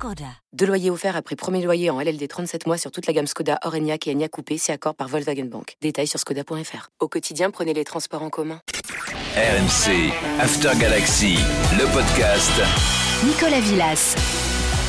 [0.00, 0.24] Skoda.
[0.54, 3.58] Deux loyers offerts après premier loyer en LLD 37 mois sur toute la gamme Skoda,
[3.66, 5.76] Orenia et Enya Coupé, c'est accord par Volkswagen Bank.
[5.82, 6.88] Détails sur skoda.fr.
[7.00, 8.62] Au quotidien, prenez les transports en commun.
[9.36, 10.10] RMC,
[10.40, 11.36] After Galaxy,
[11.78, 12.50] le podcast.
[13.26, 14.16] Nicolas Villas.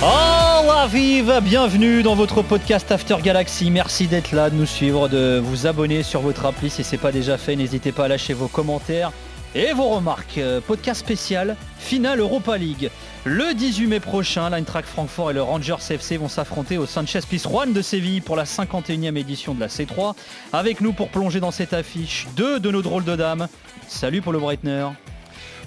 [0.01, 3.69] Oh la vive Bienvenue dans votre podcast After Galaxy.
[3.69, 7.01] Merci d'être là, de nous suivre, de vous abonner sur votre appli si ce n'est
[7.01, 7.57] pas déjà fait.
[7.57, 9.11] N'hésitez pas à lâcher vos commentaires
[9.55, 10.37] et vos remarques.
[10.37, 12.89] Euh, podcast spécial, finale Europa League.
[13.23, 17.71] Le 18 mai prochain, l'Eintracht Francfort et le Rangers FC vont s'affronter au Sanchez Pizjuan
[17.71, 20.15] de Séville pour la 51e édition de la C3.
[20.53, 23.47] Avec nous pour plonger dans cette affiche, deux de nos drôles de dames.
[23.87, 24.87] Salut Paulo Breitner.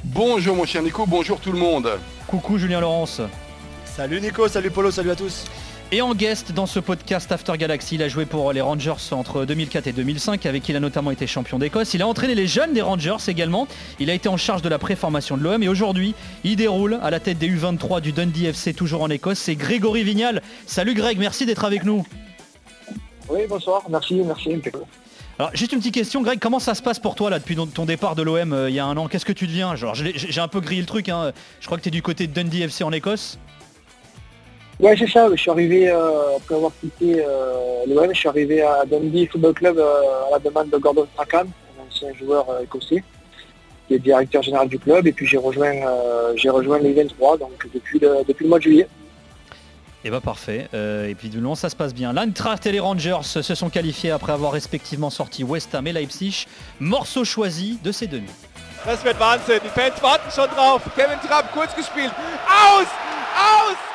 [0.04, 1.90] Bonjour mon cher Nico, bonjour tout le monde.
[2.26, 3.20] Coucou Julien Laurence.
[3.84, 5.44] Salut Nico, salut Polo, salut à tous.
[5.92, 9.44] Et en guest dans ce podcast After Galaxy, il a joué pour les Rangers entre
[9.44, 11.94] 2004 et 2005, avec qui il a notamment été champion d'Écosse.
[11.94, 13.68] Il a entraîné les jeunes des Rangers également.
[14.00, 17.10] Il a été en charge de la préformation de l'OM et aujourd'hui, il déroule à
[17.10, 19.38] la tête des U23 du Dundee FC, toujours en Écosse.
[19.38, 20.42] C'est Grégory Vignal.
[20.66, 22.04] Salut Greg, merci d'être avec nous.
[23.28, 24.60] Oui, bonsoir, merci, merci.
[25.38, 27.84] Alors juste une petite question, Greg, comment ça se passe pour toi là depuis ton
[27.84, 29.08] départ de l'OM euh, il y a un an?
[29.08, 29.74] Qu'est-ce que tu deviens?
[29.76, 31.32] Genre j'ai un peu grillé le truc, hein.
[31.60, 33.38] je crois que tu es du côté de Dundee FC en Écosse.
[34.80, 35.28] Ouais, c'est ça.
[35.30, 39.54] Je suis arrivé, euh, après avoir quitté euh, l'OM, je suis arrivé à Dundee Football
[39.54, 43.04] Club euh, à la demande de Gordon Strachan, un ancien joueur écossais,
[43.86, 45.06] qui est directeur général du club.
[45.06, 45.74] Et puis j'ai rejoint,
[46.34, 48.88] j'ai rejoint les 23, donc depuis le, depuis le mois de juillet.
[50.02, 50.68] Et eh bah ben, parfait.
[50.74, 52.12] et puis du long ça se passe bien.
[52.12, 56.46] L'Eintracht et les Rangers se sont qualifiés après avoir respectivement sorti West Ham et Leipzig.
[56.78, 58.28] Morceau choisi de ces demi.
[58.84, 59.60] Das wird Wahnsinn.
[59.64, 60.82] Die Fans warten schon drauf.
[60.94, 62.12] Kevin Trapp kurz gespielt.
[62.46, 62.86] Aus!
[63.34, 63.93] Aus!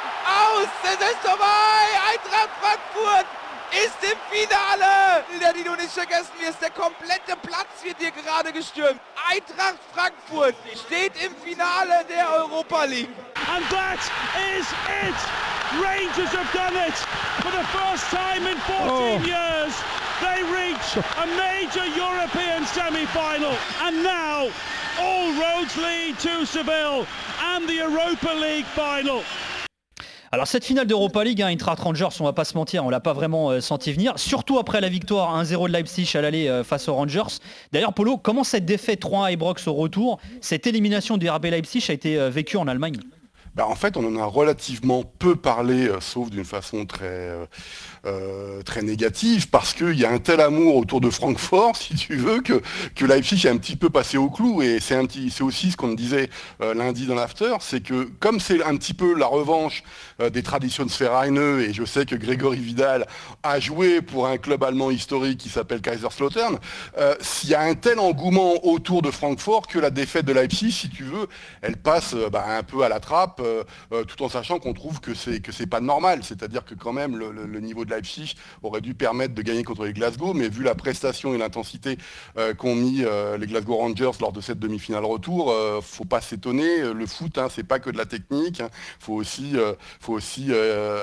[0.50, 0.68] Aus!
[0.84, 1.86] Es ist vorbei!
[2.12, 3.26] Eintracht Frankfurt
[3.72, 5.24] ist im Finale!
[5.56, 9.00] Die du nicht vergessen wirst, der komplette Platz wird hier gerade gestürmt.
[9.30, 10.56] Eintracht Frankfurt
[10.86, 13.10] steht im Finale der Europa League.
[13.54, 14.00] And that
[14.58, 14.68] is
[15.04, 15.18] it!
[15.82, 16.96] Rangers have done it!
[17.42, 19.26] For the first time in 14 oh.
[19.26, 19.74] years,
[20.22, 23.56] they reach a major European semi-final.
[23.82, 24.50] And now,
[25.00, 27.08] all roads lead to Seville
[27.42, 29.24] and the Europa League final.
[30.32, 33.00] Alors cette finale d'Europa League, hein, Eintracht Rangers, on va pas se mentir, on l'a
[33.00, 36.64] pas vraiment euh, senti venir, surtout après la victoire 1-0 de Leipzig à l'aller euh,
[36.64, 37.40] face aux Rangers.
[37.72, 41.84] D'ailleurs Polo, comment cette défaite 3-1 à Ibrox au retour, cette élimination du RB Leipzig
[41.90, 43.00] a été euh, vécue en Allemagne?
[43.56, 47.32] Bah, en fait, on en a relativement peu parlé, sauf d'une façon très,
[48.06, 52.16] euh, très négative parce qu'il y a un tel amour autour de Francfort, si tu
[52.16, 52.62] veux, que,
[52.96, 54.62] que Leipzig est un petit peu passé au clou.
[54.62, 54.96] Et c'est,
[55.42, 56.30] aussi ce qu'on disait
[56.62, 59.84] euh, lundi dans l'after, c'est que comme c'est un petit peu la revanche
[60.22, 63.06] euh, des traditions de et je sais que Grégory Vidal
[63.44, 66.58] a joué pour un club allemand historique qui s'appelle Kaiserslautern,
[67.22, 70.90] s'il y a un tel engouement autour de Francfort que la défaite de Leipzig, si
[70.90, 71.28] tu veux,
[71.62, 73.39] elle passe bah, un peu à la trappe,
[74.08, 76.24] tout en sachant qu'on trouve que c'est, que c'est pas normal.
[76.24, 79.94] C'est-à-dire que quand même le, niveau de Leipzig aurait dû permettre de gagner contre les
[79.94, 81.98] Glasgow, mais vu la prestation et l'intensité
[82.38, 86.22] euh, qu'ont mis euh, les Glasgow Rangers lors de cette demi-finale retour, euh, faut pas
[86.22, 86.94] s'étonner.
[86.94, 88.62] Le foot, hein, c'est pas que de la technique.
[88.62, 88.70] Hein.
[89.00, 89.56] faut aussi,
[90.00, 90.52] faut aussi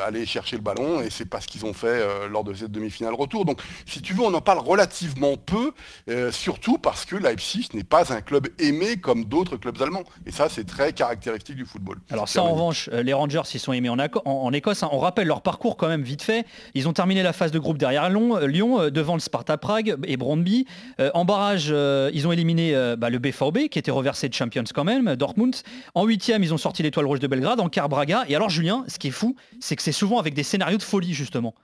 [0.06, 3.14] aller chercher le ballon, et c'est pas ce qu'ils ont fait lors de cette demi-finale
[3.14, 3.44] retour.
[3.44, 5.72] Donc, si tu veux, on en parle relativement peu,
[6.30, 10.04] surtout parce que Leipzig n'est pas un club aimé comme d'autres clubs allemands.
[10.26, 11.98] Et ça, c'est très caractéristique du football.
[12.10, 14.82] Alors ça, en revanche, les Rangers, ils sont aimés en, Écosse.
[14.82, 14.88] Hein.
[14.92, 16.46] On rappelle leur parcours quand même vite fait.
[16.74, 19.96] Ils ont terminé la phase de groupe derrière Lyon, euh, euh, devant le Sparta Prague
[20.04, 20.66] et Brondby.
[21.00, 21.66] Euh, en barrage,
[22.12, 25.56] ils ont éliminé bah, le BVB, qui était reversé de Champions quand même, Dortmund.
[25.94, 28.24] En huitième, ils ont sorti l'étoile rouge de Belgrade, en quart Braga.
[28.28, 30.82] Et alors Julien, ce qui est fou, c'est que c'est souvent avec des scénarios de
[30.82, 31.54] folie justement.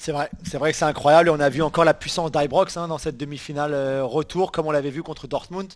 [0.00, 1.28] C'est vrai, c'est que c'est incroyable.
[1.28, 4.70] On a vu encore la puissance d'Ibrox hein, dans cette demi-finale euh, retour, comme on
[4.70, 5.72] l'avait vu contre Dortmund,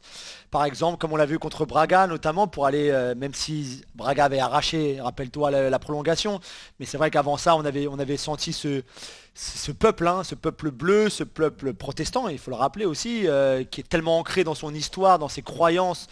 [0.53, 4.27] par exemple, comme on l'a vu contre Braga, notamment pour aller, euh, même si Braga
[4.27, 6.39] avait arraché, rappelle-toi, la, prolongation.
[6.79, 11.25] Mais c'est vrai qu'avant ça, on avait, senti ce, peuple, hein, ce peuple bleu, ce
[11.25, 15.19] peuple protestant, il faut le rappeler aussi, euh, qui est tellement ancré dans son histoire,
[15.19, 16.07] dans ses croyances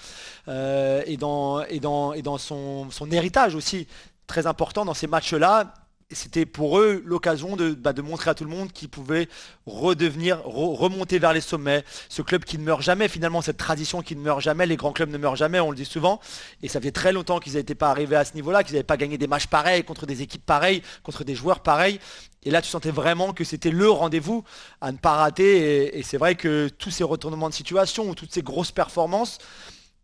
[0.48, 3.86] et dans, et et son héritage aussi,
[4.26, 5.74] très important dans ces matchs-là
[6.12, 9.28] c'était pour eux l'occasion de, bah, de, montrer à tout le monde qu'ils pouvaient
[9.66, 11.84] redevenir, remonter vers les sommets.
[12.08, 14.66] Ce club qui ne meurt jamais, finalement, cette tradition qui ne meurt jamais.
[14.66, 16.20] Les grands clubs ne meurent jamais, on le dit souvent.
[16.62, 18.96] Et ça fait très longtemps qu'ils n'étaient pas arrivés à ce niveau-là, qu'ils n'avaient pas
[18.96, 22.00] gagné des matchs pareils contre des équipes pareilles, contre des joueurs pareils.
[22.42, 24.44] Et là, tu sentais vraiment que c'était le rendez-vous
[24.80, 25.98] à ne pas rater.
[25.98, 29.38] et c'est vrai que tous ces retournements de situation ou toutes ces grosses performances,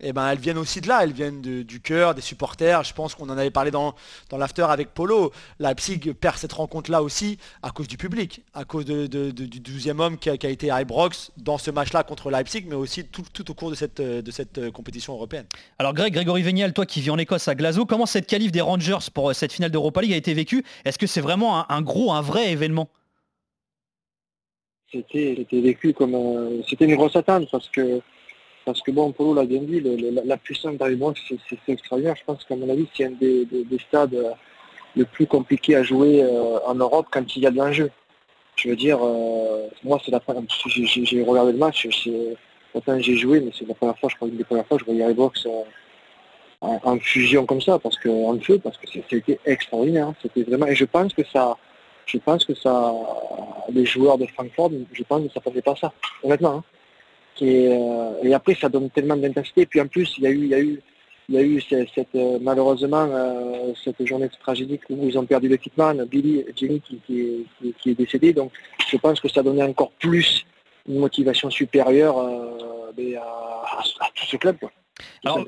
[0.00, 2.84] eh ben, elles viennent aussi de là, elles viennent du cœur, des supporters.
[2.84, 3.94] Je pense qu'on en avait parlé dans,
[4.28, 5.32] dans l'after avec Polo.
[5.58, 10.28] Leipzig perd cette rencontre-là aussi à cause du public, à cause du 12e homme qui
[10.28, 14.00] a, été Ibrox dans ce match-là contre Leipzig, mais aussi tout, au cours de cette,
[14.00, 15.46] de cette euh, compétition européenne.
[15.78, 18.60] Alors Greg, Grégory Vénial, toi qui vis en Écosse à Glasgow, comment cette qualif des
[18.60, 20.64] Rangers pour euh, cette finale d'Europa League a été vécue?
[20.84, 22.88] Est-ce que c'est vraiment un, gros, un vrai événement?
[24.92, 26.14] C'était vécu comme...
[26.14, 28.00] Euh, c'était une grosse attente parce que
[28.66, 29.80] parce que bon, Polo l'a bien dit,
[30.24, 32.16] la, puissance d'Aribox, c'est extraordinaire.
[32.16, 33.46] Je pense qu'à mon avis, c'est un des,
[33.78, 34.32] stades euh,
[34.96, 37.92] le plus compliqué à jouer euh, en Europe quand il y a de l'enjeu.
[38.56, 43.52] Je veux dire, euh, moi, c'est la première j'ai regardé le match, j'ai joué, mais
[43.56, 45.46] c'est la première fois, je crois, une des premières fois, je voyais Aribox
[46.60, 50.08] en, fusion comme ça, parce que en feu, parce que c'était extraordinaire.
[50.08, 50.14] Hein.
[50.20, 51.56] C'était vraiment, et je pense que ça,
[52.06, 52.92] je pense que ça,
[53.70, 55.92] les joueurs de Francfort, je pense que ça ne passait pas ça,
[56.24, 56.56] honnêtement.
[56.56, 56.64] Hein.
[57.42, 59.66] Euh, et, après, ça donne tellement d'intensité.
[59.66, 60.80] Puis en plus, il y a eu, il y a eu,
[61.28, 65.48] il y a eu cette, euh, malheureusement euh, cette journée tragédique où ils ont perdu
[65.48, 68.32] l'équipement, Billy, Jenny qui, qui, est décédé.
[68.32, 68.52] Donc
[68.88, 70.46] je pense que ça donnait encore plus
[70.88, 72.30] une motivation supérieure à,
[73.18, 74.56] à, tout ce club.
[75.24, 75.44] Alors,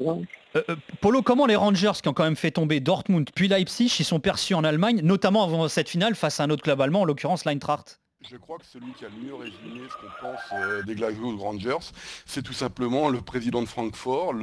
[1.00, 4.18] Polo, comment les Rangers qui ont quand même fait tomber Dortmund puis Leipzig, ils sont
[4.18, 7.44] perçus en Allemagne, notamment avant cette finale face à un autre club allemand, en l'occurrence
[7.44, 8.00] l'Eintracht?
[8.22, 11.36] Je crois que celui qui a le mieux résumé ce qu'on pense euh, des Glasgow
[11.36, 11.92] Rangers,
[12.26, 14.34] c'est tout simplement le président de Francfort,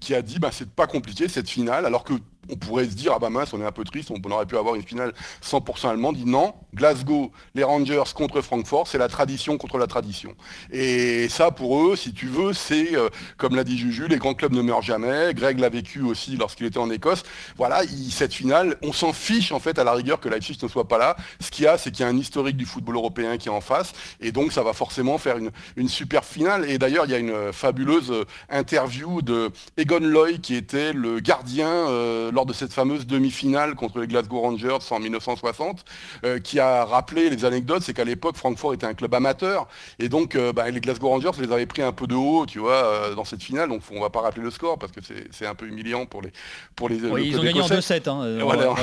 [0.00, 2.14] qui a dit bah, c'est pas compliqué cette finale, alors que
[2.50, 4.56] on pourrait se dire, ah bah mince, on est un peu triste, on aurait pu
[4.56, 5.12] avoir une finale
[5.42, 6.16] 100% allemande.
[6.16, 10.34] dit non, Glasgow, les Rangers contre Francfort, c'est la tradition contre la tradition.
[10.72, 14.34] Et ça, pour eux, si tu veux, c'est, euh, comme l'a dit Juju, les grands
[14.34, 15.34] clubs ne meurent jamais.
[15.34, 17.22] Greg l'a vécu aussi lorsqu'il était en Écosse.
[17.56, 20.88] Voilà, cette finale, on s'en fiche en fait à la rigueur que Leipzig ne soit
[20.88, 21.16] pas là.
[21.40, 23.52] Ce qu'il y a, c'est qu'il y a un historique du football européen qui est
[23.52, 23.92] en face.
[24.20, 26.68] Et donc, ça va forcément faire une, super finale.
[26.68, 31.20] Et d'ailleurs, il y a une fabuleuse euh, interview de Egon Loy, qui était le
[31.20, 31.68] gardien.
[31.68, 35.84] Euh, lors de cette fameuse demi-finale contre les Glasgow Rangers en 1960,
[36.24, 40.08] euh, qui a rappelé les anecdotes, c'est qu'à l'époque, Francfort était un club amateur, et
[40.08, 42.84] donc euh, bah, les Glasgow Rangers les avaient pris un peu de haut, tu vois,
[42.84, 45.00] euh, dans cette finale, donc on va pas rappeler le score, parce que
[45.30, 46.32] c'est un peu humiliant pour les...
[46.76, 48.74] Pour les ils ont gagné en 2-7, hein, voilà,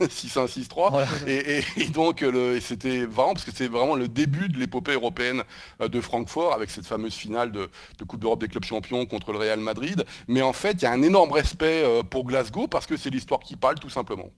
[0.00, 2.24] 6-1, 6-3, et, donc
[2.60, 5.42] c'était vraiment, parce que c'est vraiment le début de l'épopée européenne
[5.80, 9.38] de Francfort, avec cette fameuse finale de, de Coupe d'Europe des clubs champions contre le
[9.38, 12.89] Real Madrid, mais en fait, il y a un énorme respect pour Glasgow, parce que
[12.90, 14.30] que c'est l'histoire qui parle tout simplement.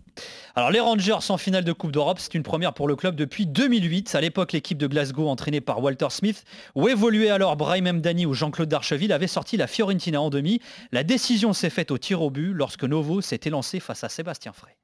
[0.55, 3.47] Alors les Rangers en finale de Coupe d'Europe, c'est une première pour le club depuis
[3.47, 4.15] 2008.
[4.15, 6.45] À l'époque, l'équipe de Glasgow entraînée par Walter Smith,
[6.75, 10.61] où évoluait alors Brahim Mdani ou Jean-Claude Darcheville, avait sorti la Fiorentina en demi.
[10.93, 14.53] La décision s'est faite au tir au but lorsque Novo s'est élancé face à Sébastien
[14.53, 14.77] Frey.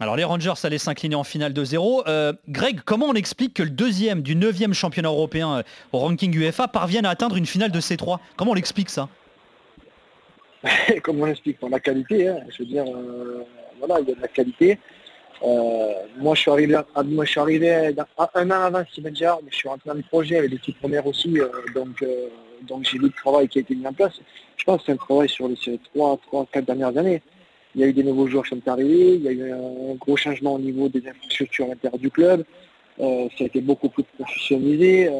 [0.00, 2.04] Alors les Rangers allaient s'incliner en finale de 0.
[2.06, 5.62] Euh, Greg, comment on explique que le deuxième du neuvième championnat européen euh,
[5.92, 9.08] au ranking UEFA parvienne à atteindre une finale de C3 Comment on l'explique ça?
[11.02, 12.28] Comment on l'explique Par la qualité.
[12.28, 12.40] Hein.
[12.50, 13.44] Je veux dire, euh,
[13.78, 14.78] voilà, il y a de la qualité.
[16.18, 17.94] moi, je suis arrivé, à, moi, je suis arrivé
[18.34, 21.06] un an avant Steven Gerrard, mais je suis rentré dans le projet avec l'équipe première
[21.06, 21.38] aussi,
[21.74, 22.04] donc,
[22.68, 24.20] donc j'ai vu le travail qui a été mis en place.
[24.56, 25.56] Je pense que c'est un travail sur les,
[25.92, 27.22] trois, trois, quatre dernières années.
[27.74, 29.94] Il y a eu des nouveaux joueurs qui sont arrivés, il y a eu un
[29.94, 32.44] gros changement au niveau des infrastructures à l'intérieur du club.
[33.00, 35.08] Euh, ça a été beaucoup plus professionnalisé.
[35.08, 35.12] Euh,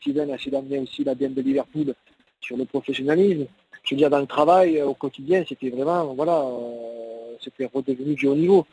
[0.00, 1.94] Steven a essayé d'amener aussi la de Liverpool
[2.40, 3.46] sur le professionnalisme.
[3.84, 6.44] Je veux dire, dans le travail, euh, au quotidien, c'était vraiment, voilà,
[7.40, 8.66] c'était redevenu du haut niveau.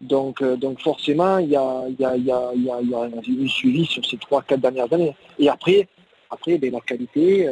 [0.00, 4.16] Donc, donc forcément, il y a, y, a, y, a, y a suivi sur ces
[4.18, 5.16] trois, quatre dernières années.
[5.38, 5.88] Et après,
[6.30, 7.48] après, ben, la qualité,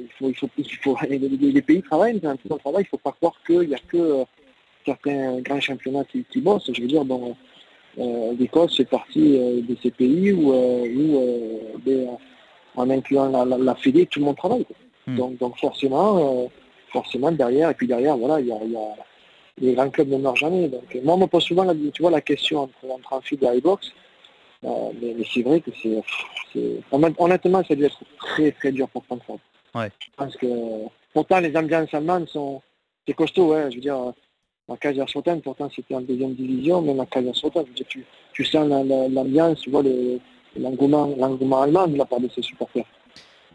[0.00, 3.12] il faut, il faut, il faut les, pays travaillent, mais travail, il ne faut pas
[3.12, 4.24] croire qu'il n'y a que euh,
[4.84, 6.70] certains grands championnats qui, bossent.
[6.72, 7.36] Je veux dire, bon,
[7.98, 10.52] euh, l'Écosse fait partie euh, de ces pays où,
[11.84, 12.08] ben,
[12.76, 14.66] en incluant la, la, Fédé, tout le monde travaille.
[15.06, 15.16] Hmm.
[15.16, 16.50] Donc, donc forcément,
[16.92, 18.58] forcément derrière, et puis derrière, voilà, il y a,
[19.58, 20.68] les grands clubs ne meurent jamais.
[20.68, 23.48] Donc, moi, on me pose souvent la, tu vois, la question entre, entre un et
[23.48, 23.54] un
[24.66, 24.96] box.
[25.00, 26.80] mais, c'est vrai que c'est,
[27.18, 29.38] honnêtement, ça doit être très très dur pour Francfort.
[29.74, 29.90] Ouais.
[30.00, 30.46] Je pense que
[31.12, 32.62] pourtant les ambiances allemandes sont
[33.06, 34.12] c'est costaud, ouais, je veux dire,
[34.68, 39.08] à Kaiserslautern, pourtant c'était en deuxième division, même à Kaiserslautern, tu, tu sens la- la-
[39.08, 40.18] l'ambiance, tu vois le-
[40.58, 42.84] l'engouement l'engouement allemand de la part de ses supporters.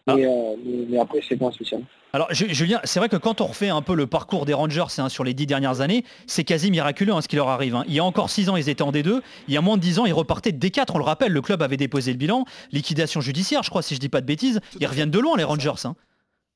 [0.07, 0.15] Ah.
[0.15, 1.81] Mais, euh, mais, mais après c'est pas spécial.
[2.13, 4.83] Alors Ju- Julien, c'est vrai que quand on refait un peu le parcours des Rangers
[4.97, 7.75] hein, sur les dix dernières années, c'est quasi miraculeux hein, ce qui leur arrive.
[7.75, 7.83] hein.
[7.87, 9.21] Il y a encore six ans, ils étaient en D2.
[9.47, 10.87] Il y a moins de dix ans, ils repartaient de D4.
[10.93, 12.43] On le rappelle, le club avait déposé le bilan.
[12.71, 14.59] Liquidation judiciaire, je crois, si je dis pas de bêtises.
[14.79, 15.71] Ils reviennent de loin, les Rangers.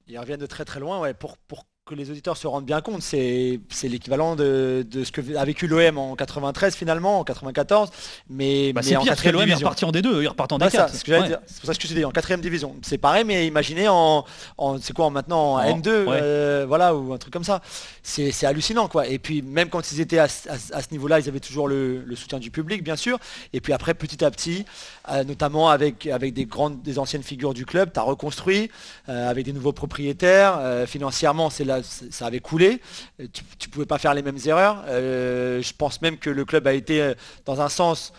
[0.07, 2.82] Ils reviennent de très très loin, ouais, pour, pour que les auditeurs se rendent bien
[2.82, 7.92] compte, c'est l'équivalent de, de ce que a vécu l'OM en 93 finalement, en 94,
[8.27, 9.68] mais, Bah, mais en pire l'OM est division.
[9.68, 10.72] reparti en D2, ils repartent en Ouais, D4.
[10.72, 11.20] ça, c'est ce Ouais.
[11.20, 12.75] pour ça que je te dis en quatrième division.
[12.82, 14.25] C'est pareil, mais imaginez en,
[14.58, 16.20] en c'est quoi en maintenant en En- N2, ouais.
[16.20, 17.62] euh, voilà, ou un truc comme ça.
[18.01, 19.06] C'est hallucinant, quoi.
[19.08, 21.39] Et puis même quand ils étaient à, ce- à ce- à ce niveau-là, ils avaient
[21.39, 23.20] toujours le, le soutien du public, bien sûr.
[23.54, 24.65] Et puis après, petit à petit,
[25.12, 28.72] euh, notamment avec avec des grandes, des anciennes figures du club, tu as reconstruit
[29.08, 30.60] euh, avec des nouveaux propriétaires.
[30.88, 32.82] financièrement, c'est là, ça avait coulé.
[33.20, 34.84] Euh, Tu, tu pouvais pas faire les mêmes erreurs.
[34.88, 37.13] Euh, je pense même que le club a été euh,
[37.46, 38.13] dans un sens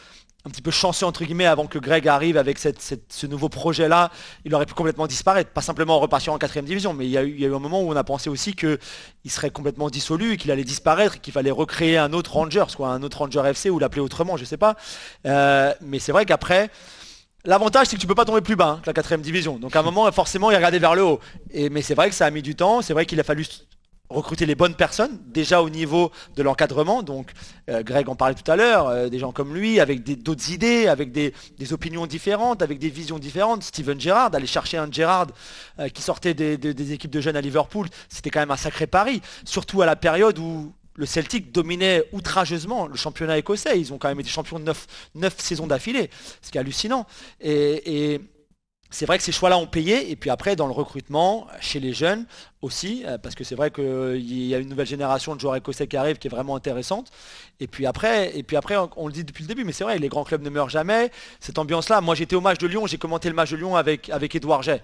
[0.45, 4.13] un petit peu chanceux entre guillemets avant que Greg arrive avec ce nouveau projet là
[4.45, 7.25] il aurait pu complètement disparaître pas simplement repartir en quatrième division mais il y, a
[7.25, 8.79] eu, un moment où on a pensé aussi qu'il
[9.27, 13.19] serait complètement dissolu qu'il allait disparaître qu'il fallait recréer un autre Rangers quoi un autre
[13.19, 14.77] Ranger FC ou l'appeler autrement je sais pas
[15.25, 16.71] mais c'est vrai qu'après
[17.47, 19.57] L'avantage, c'est que tu peux pas tomber plus bas hein, que la quatrième division.
[19.59, 21.21] Donc à un moment, forcément, il regardait vers le haut.
[21.53, 22.83] Et, mais c'est vrai que ça a mis du temps.
[22.83, 23.47] C'est vrai qu'il a fallu
[24.09, 27.03] recruter les bonnes personnes, déjà au niveau de l'encadrement.
[27.03, 27.33] Donc
[27.71, 30.87] euh, Greg en parlait tout à l'heure, euh, des gens comme lui, avec d'autres idées,
[30.87, 31.33] avec des,
[31.73, 33.62] opinions différentes, avec des visions différentes.
[33.62, 35.29] Steven Gerrard, aller chercher un Gerrard
[35.79, 39.21] euh, qui sortait des équipes de jeunes à Liverpool, c'était quand même un sacré pari.
[39.45, 43.79] Surtout à la période où le Celtic dominait outrageusement le championnat écossais.
[43.79, 44.73] Ils ont quand même été champions de
[45.15, 46.11] 9, saisons d'affilée,
[46.43, 47.07] ce qui est hallucinant.
[48.90, 50.11] C'est vrai que ces choix-là ont payé.
[50.11, 52.26] Et puis après, dans le recrutement, chez les jeunes
[52.62, 55.87] aussi, euh, parce que c'est vrai qu'il y a une nouvelle génération de joueurs écossais
[55.87, 57.11] qui arrive qui est vraiment intéressante.
[57.61, 58.33] Et puis après,
[58.97, 61.11] on, le dit depuis le début, mais c'est vrai, les grands clubs ne meurent jamais.
[61.40, 64.11] Cette ambiance-là, moi j'étais au match de Lyon, j'ai commenté le match de Lyon avec,
[64.11, 64.83] avec Edouard Jay.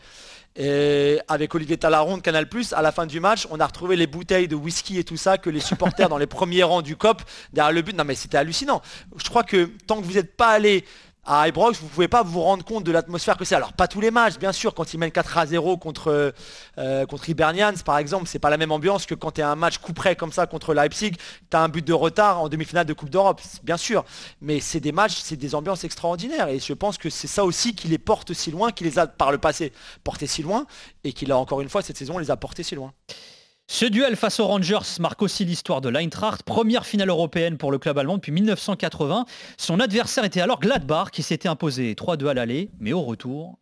[1.29, 4.49] Avec Olivier Talaron de Canal+, à la fin du match, on a retrouvé les bouteilles
[4.49, 7.73] de whisky et tout ça que les supporters dans les premiers rangs du COP derrière
[7.73, 7.97] le but.
[7.97, 8.83] Non mais c'était hallucinant.
[9.17, 10.85] Je crois que tant que vous n'êtes pas allé
[11.25, 13.55] à Ibrox, vous pouvez pas vous rendre compte de l'atmosphère que c'est.
[13.55, 16.35] Alors pas tous les matchs, bien sûr, quand ils mènent 4 à 0 contre,
[16.79, 19.55] euh, contre Hibernians par exemple, c'est pas la même ambiance que quand tu es un
[19.55, 21.13] match coup près comme ça contre Leipzig,
[21.51, 24.05] tu as un but de retard en demi-finale de Coupe d'Europe, bien sûr.
[24.41, 26.49] Mais c'est des matchs, c'est des ambiances extraordinaires.
[26.49, 29.07] Et je pense que c'est ça aussi qui les porte si loin, qui les a
[29.07, 30.67] par le passé portés si loin,
[31.05, 32.93] et qui là encore une fois cette saison les a portés si loin.
[33.69, 37.79] Ce duel face aux Rangers marque aussi l'histoire de l'Eintracht, première finale européenne pour le
[37.79, 39.25] club allemand depuis 1980.
[39.57, 43.59] Son adversaire était alors Gladbach qui s'était imposé 3-2 à l'aller, mais au retour.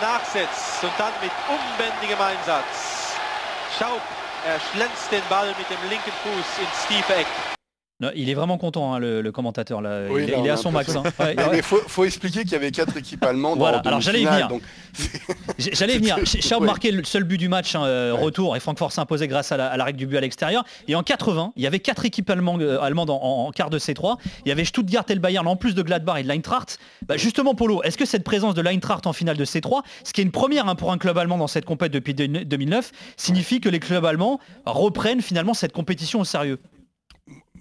[0.00, 3.14] Nachsetzt und dann mit unbändigem Einsatz.
[3.78, 4.02] Schaub,
[4.46, 7.53] er schlänzt den Ball mit dem linken Fuß ins tiefe Eck.
[8.00, 9.80] Non, Il est vraiment content, hein, le, le commentateur.
[9.80, 10.06] Là.
[10.10, 10.96] Oui, il, là, il on est à son max.
[10.96, 11.04] hein.
[11.20, 11.62] Ouais, ouais.
[11.62, 14.48] faut, faut expliquer qu'il y avait quatre équipes allemandes Voilà, alors j'allais y venir.
[15.58, 16.16] J'allais venir.
[16.24, 19.56] Schaub marquait le seul but du match, hein, euh, retour, et Francfort s'imposait grâce à
[19.56, 20.64] la, à la règle du but à l'extérieur.
[20.88, 23.70] Et en 80, il y avait quatre équipes allemandes, euh, allemandes en, en- en quart
[23.70, 24.16] de C3.
[24.44, 26.78] Il y avait Stuttgart et le Bayern, en plus de Gladbach et de l'Eintracht.
[27.06, 30.20] Bah, justement, Polo, est-ce que cette présence de l'Eintracht en finale de C3, ce qui
[30.20, 33.60] est une première hein, pour un club allemand dans cette compète depuis de- 2009, signifie
[33.60, 36.58] que les clubs allemands reprennent finalement cette compétition au sérieux?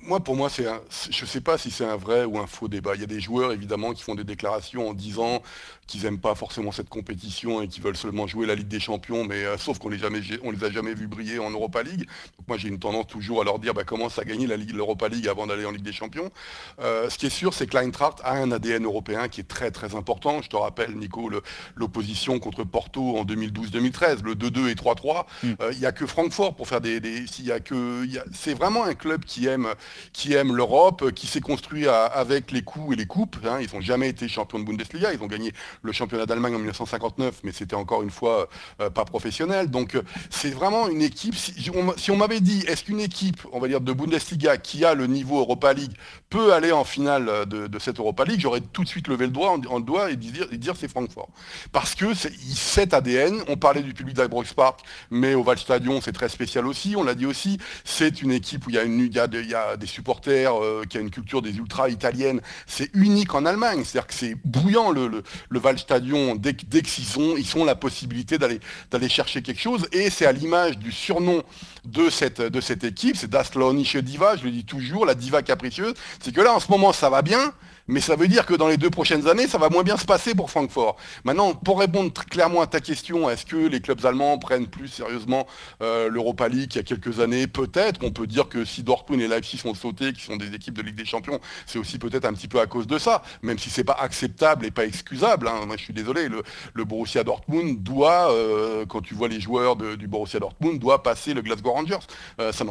[0.05, 0.65] Moi, pour moi, c'est
[1.09, 2.95] je ne sais pas si c'est un vrai ou un faux débat.
[2.95, 5.41] Il y a des joueurs, évidemment, qui font des déclarations en disant
[5.87, 9.25] qu'ils n'aiment pas forcément cette compétition et qui veulent seulement jouer la Ligue des Champions,
[9.25, 12.07] mais euh, sauf qu'on les, jamais- on les a jamais vus briller en Europa League.
[12.37, 14.71] Donc moi, j'ai une tendance toujours à leur dire, bah, commence à gagner la Ligue,
[14.71, 16.31] l'Europa League avant d'aller en Ligue des Champions.
[16.79, 19.71] Euh, ce qui est sûr, c'est que l'Eintracht a un ADN européen qui est très
[19.71, 20.41] très important.
[20.41, 21.29] Je te rappelle, Nico,
[21.75, 25.25] l'opposition contre Porto en 2012-2013, le 2-2 et 3-3.
[25.43, 25.51] Mm.
[25.61, 26.99] Euh, Il n'y a que Francfort pour faire des...
[26.99, 29.67] des- s'il y a que, il y a- c'est vraiment un club qui aime
[30.11, 33.37] qui aime l'Europe, qui s'est construit avec les coups et les coupes.
[33.45, 33.59] hein.
[33.61, 35.13] Ils n'ont jamais été champions de Bundesliga.
[35.13, 38.49] Ils ont gagné le championnat d'Allemagne en 1959, mais c'était encore une fois
[38.81, 39.69] euh, pas professionnel.
[39.69, 41.35] Donc euh, c'est vraiment une équipe.
[41.35, 41.69] Si
[42.11, 45.39] on, m'avait dit, est-ce qu'une équipe, on va dire de Bundesliga, qui a le niveau
[45.39, 45.93] Europa League,
[46.29, 49.31] peut aller en finale euh, de, cette Europa League, j'aurais tout de suite levé le
[49.31, 51.29] doigt en, doigt et dire, c'est Francfort.
[51.71, 54.81] Parce que cet ADN, on parlait du public d'Ibrox Park,
[55.11, 58.69] mais au Waldstadion c'est très spécial aussi, on l'a dit aussi, c'est une équipe où
[58.69, 61.89] il y a, une, il y a supporters, euh, qui a une culture des ultras
[61.89, 63.83] italiennes, c'est unique en Allemagne.
[63.83, 67.75] C'est-à-dire que c'est bouillant le, le, le Waldstadion dès, dès qu'ils ont, ils ont la
[67.75, 68.59] possibilité d'aller
[68.91, 69.87] d'aller chercher quelque chose.
[69.91, 71.43] Et c'est à l'image du surnom
[71.85, 75.93] de cette, de cette équipe, c'est Das Diva, je le dis toujours, la diva capricieuse.
[76.21, 77.53] C'est que là, en ce moment, ça va bien,
[77.87, 80.05] mais ça veut dire que dans les deux prochaines années, ça va moins bien se
[80.05, 80.95] passer pour Francfort.
[81.25, 85.47] Maintenant, pour répondre clairement à ta question, est-ce que les clubs allemands prennent plus sérieusement
[85.81, 87.47] euh, l'Europa League il y a quelques années?
[87.47, 87.99] Peut-être.
[88.03, 90.81] On peut dire que si Dortmund et Leipzig sont sautés, qui sont des équipes de
[90.81, 93.69] Ligue des Champions, c'est aussi peut-être un petit peu à cause de ça, même si
[93.69, 95.47] c'est pas acceptable et pas excusable.
[95.47, 95.65] Hein.
[95.65, 100.07] Moi, je suis désolé, le, Borussia Dortmund doit, euh, quand tu vois les joueurs du
[100.07, 101.99] Borussia Dortmund, doit passer le Glasgow Rangers.
[102.39, 102.63] Euh, ça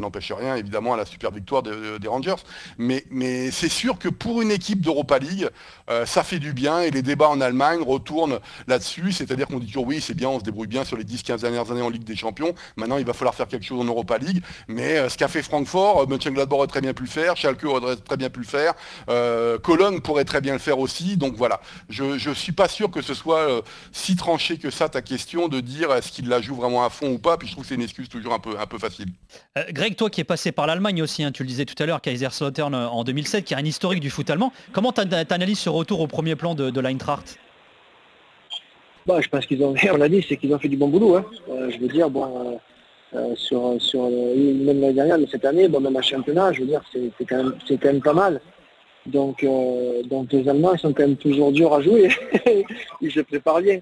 [0.00, 2.36] n'empêche rien, évidemment, à la super victoire des Rangers.
[2.78, 5.48] Mais, mais c'est sûr que pour une équipe d'Europa League,
[5.88, 9.66] euh, ça fait du bien et les débats en Allemagne retournent là-dessus, c'est-à-dire qu'on dit
[9.66, 12.04] toujours oui, c'est bien, on se débrouille bien sur les 10-15 dernières années en Ligue
[12.04, 15.18] des Champions, maintenant il va falloir faire quelque chose en Europa League, mais euh, ce
[15.18, 18.30] qu'a fait Francfort, euh, Mönchengladbach aurait très bien pu le faire, Schalke aurait très bien
[18.30, 18.74] pu le faire,
[19.62, 23.02] Cologne pourrait très bien le faire aussi, donc voilà, je ne suis pas sûr que
[23.02, 26.84] ce soit si tranché que ça ta question de dire est-ce qu'il la joue vraiment
[26.84, 28.66] à fond ou pas, puis je trouve que c'est une excuse toujours un peu, un
[28.66, 29.08] peu facile.
[29.70, 32.00] Greg, toi qui es passé par l'Allemagne aussi, hein, tu le disais tout à l'heure,
[32.00, 34.29] Kaiserslautern en 2007, qui a un historique du foot
[34.72, 37.38] Comment tu analyses ce retour au premier plan de, de l'Eintracht?
[39.06, 41.16] Bah, Je pense qu'ils ont, on l'a dit, c'est qu'ils ont fait du bon boulot.
[41.16, 41.24] Hein.
[41.48, 45.68] Euh, je veux dire, bon, euh, euh, sur, sur même l'année dernière, mais cette année,
[45.68, 47.42] bon, même un championnat, je veux dire, c'est quand,
[47.84, 48.40] même, pas mal.
[49.06, 49.44] Donc,
[50.04, 52.08] donc les Allemands, ils sont quand même toujours durs à jouer.
[53.00, 53.80] ils se préparent bien.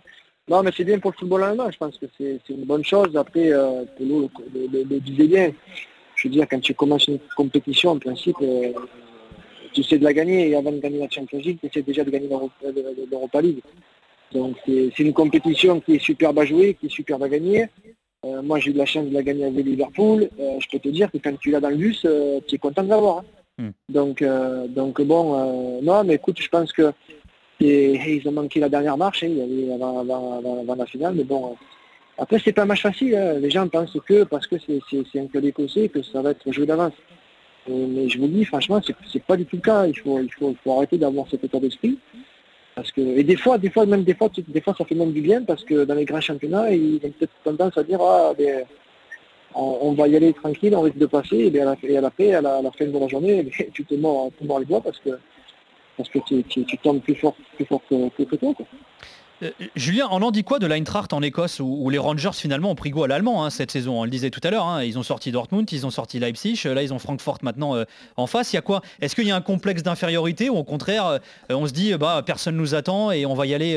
[0.49, 1.71] Non, mais c'est bien pour le football allemand.
[1.71, 3.15] Je pense que c'est une bonne chose.
[3.17, 5.53] Après, le, le, disait bien.
[6.15, 8.37] Je veux dire, quand tu commences une compétition, en principe,
[9.79, 12.03] tu sais de la gagner et avant de gagner la Champions League, tu essaies déjà
[12.03, 13.61] de gagner l'Europa League.
[14.33, 17.67] Donc c'est une compétition qui est superbe à jouer, qui est superbe à gagner.
[18.25, 20.29] Euh, moi j'ai eu la chance de la gagner avec Liverpool.
[20.41, 22.59] Euh, je peux te dire que quand tu l'as dans le bus, euh, tu es
[22.59, 23.19] content de l'avoir.
[23.19, 23.25] Hein.
[23.59, 23.71] Hmm.
[23.89, 24.25] Donc,
[24.69, 26.93] donc bon, non mais écoute, je pense que
[27.61, 29.31] ils ont manqué la dernière marche, hein,
[29.81, 31.57] avant, la finale, mais bon.
[32.19, 33.41] après c'est pas un match facile, hein.
[33.41, 36.67] les gens pensent que parce que c'est un club écossais que ça va être joué
[36.67, 36.95] d'avance.
[37.69, 38.81] Mais je vous dis, franchement,
[39.13, 39.87] c'est pas du tout le cas.
[39.87, 41.99] Il faut, arrêter d'avoir cet état d'esprit.
[42.75, 45.13] Parce que, et des fois, des fois, même des fois, des fois, ça fait même
[45.13, 48.33] du bien parce que dans les grands championnats, ils ont peut-être tendance à dire ah,
[48.39, 48.65] ben,
[49.55, 52.09] on, va y aller tranquille, on risque de passer, et, bien, à, la, la,
[52.59, 57.01] à, la, fin de la journée, tu te mords, les doigts parce que, tu, tombes
[57.01, 58.55] plus fort, plus fort que, toi.
[59.43, 62.75] Euh, Julien, on en dit quoi de l'Eintracht en Écosse où, les Rangers finalement ont
[62.75, 64.01] pris goût à l'allemand hein, cette saison?
[64.01, 66.61] On le disait tout à l'heure, hein, ils ont sorti Dortmund, ils ont sorti Leipzig,
[66.65, 67.85] là ils ont Francfort maintenant euh,
[68.17, 68.53] en face.
[68.53, 68.83] Il y a quoi?
[69.01, 71.19] Est-ce qu'il y a un complexe d'infériorité ou au contraire euh,
[71.51, 73.77] on se dit bah personne nous attend et on va y aller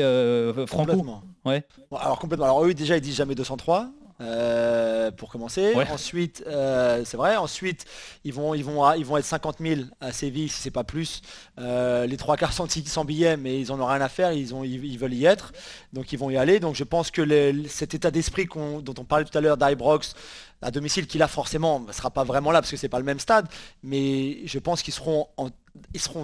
[0.66, 1.04] franco?
[1.44, 1.64] Ouais.
[1.98, 2.46] alors complètement.
[2.46, 3.88] Alors eux déjà ils disent jamais 203.
[4.20, 5.74] Euh, pour commencer.
[5.90, 7.36] Ensuite, euh, c'est vrai.
[7.36, 7.86] Ensuite,
[8.24, 11.22] ils vont, ils vont, ils vont être 50 000 à Séville, si c'est pas plus.
[11.58, 14.32] Euh, les trois quarts sont sans billets, mais ils en ont rien à faire.
[14.32, 15.52] Ils, ont, ils, veulent y être,
[15.92, 16.60] donc ils vont y aller.
[16.60, 17.22] Donc je pense que
[17.68, 20.14] cet état d'esprit dont on parlait tout à l'heure d'Ibrox
[20.62, 23.04] à domicile, qui là forcément ne sera pas vraiment là parce que c'est pas le
[23.04, 23.46] même stade,
[23.82, 25.28] mais je pense qu'ils seront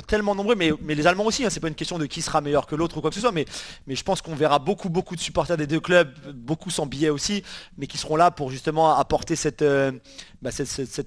[0.07, 2.67] tellement nombreux, mais, les Allemands aussi, hein, c'est pas une question de qui sera meilleur
[2.67, 3.47] que l'autre ou quoi que ce soit, mais,
[3.89, 7.43] je pense qu'on verra beaucoup, beaucoup de supporters des deux clubs, beaucoup sans billets aussi,
[7.77, 9.93] mais qui seront là pour justement apporter cette, euh,
[10.41, 10.51] bah,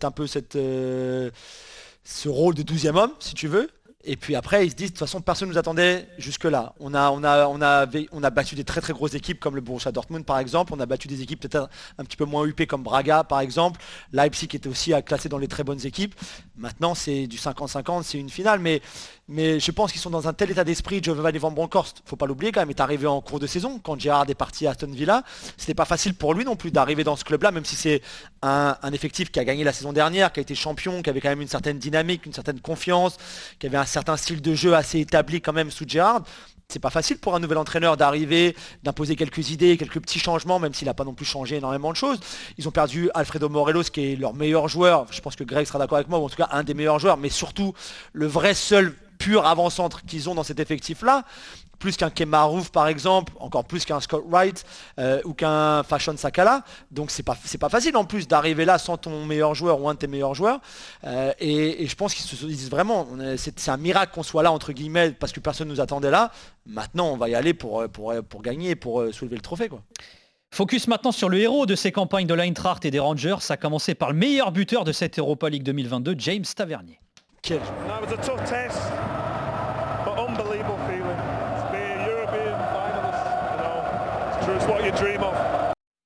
[0.04, 1.32] un peu euh,
[2.04, 3.70] ce rôle de 12e homme, si tu veux.
[4.04, 6.74] Et puis après, ils se disent, de toute façon, personne ne nous attendait jusque-là.
[6.80, 9.56] On a, on, a, on, a, on a battu des très très grosses équipes comme
[9.56, 10.74] le Borussia Dortmund par exemple.
[10.76, 13.80] On a battu des équipes peut-être un, petit peu moins huppées comme Braga par exemple.
[14.12, 16.16] Leipzig était aussi à classer dans les très bonnes équipes.
[16.56, 18.60] Maintenant, c'est du 50-50, c'est une finale.
[18.60, 18.82] Mais,
[19.32, 22.26] mais je pense qu'ils sont dans un tel état d'esprit, Joe Van Bronckhorst, faut pas
[22.26, 23.80] l'oublier quand même, est arrivé en cours de saison.
[23.80, 25.24] Quand Gérard est parti à Aston Villa,
[25.58, 28.02] c'était pas facile pour lui non plus d'arriver dans ce club-là, même si c'est
[28.42, 31.22] un, un effectif qui a gagné la saison dernière, qui a été champion, qui avait
[31.22, 33.18] quand même une certaine dynamique, une certaine confiance,
[33.58, 36.24] qui avait un certain style de jeu assez établi quand même sous Gerrard.
[36.68, 40.74] C'est pas facile pour un nouvel entraîneur d'arriver, d'imposer quelques idées, quelques petits changements, même
[40.74, 42.20] s'il n'a pas non plus changé énormément de choses.
[42.58, 45.06] Ils ont perdu Alfredo Morelos, qui est leur meilleur joueur.
[45.12, 47.00] Je pense que Greg sera d'accord avec moi, ou en tout cas un des meilleurs
[47.00, 47.74] joueurs, mais surtout
[48.14, 51.26] le vrai seul pur avant-centre qu'ils ont dans cet effectif-là
[51.82, 54.64] plus qu'un Kemarouf par exemple, encore plus qu'un Scott Wright
[55.00, 56.64] euh, ou qu'un Fashion Sakala.
[56.92, 59.96] Donc c'est pas pas facile en plus d'arriver là sans ton meilleur joueur ou un
[59.96, 60.62] de tes meilleurs joueurs.
[61.04, 64.72] Euh, et, je pense qu'ils se disent vraiment, c'est un miracle qu'on soit là entre
[64.72, 66.32] guillemets parce que personne nous attendait là.
[66.66, 67.84] Maintenant on va y aller pour,
[68.42, 69.70] gagner, pour euh, soulever le trophée.
[70.54, 73.38] Focus maintenant sur le héros de ces campagnes de l'Eintracht et des Rangers.
[73.40, 77.00] Ça a commencé par le meilleur buteur de cette Europa League 2022, James Tavernier.
[77.42, 77.60] Quel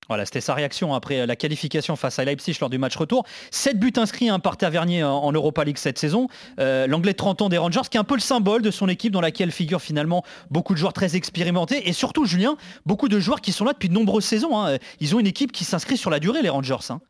[0.08, 3.26] Voilà, c'était sa réaction après la qualification face à Leipzig lors du match retour.
[3.52, 6.30] 7 buts inscrits hein, par Tavernier en Europa League cette saison.
[6.60, 8.88] Euh, l'anglais de 30 ans des Rangers, qui est un peu le symbole de son
[8.88, 11.90] équipe dans laquelle figurent finalement beaucoup de joueurs très expérimentés.
[11.90, 14.58] Et surtout, Julien, beaucoup de joueurs qui sont là depuis de nombreuses saisons.
[14.58, 14.78] Hein.
[15.02, 16.92] Ils ont une équipe qui s'inscrit sur la durée, les Rangers.
[16.92, 17.02] Hein.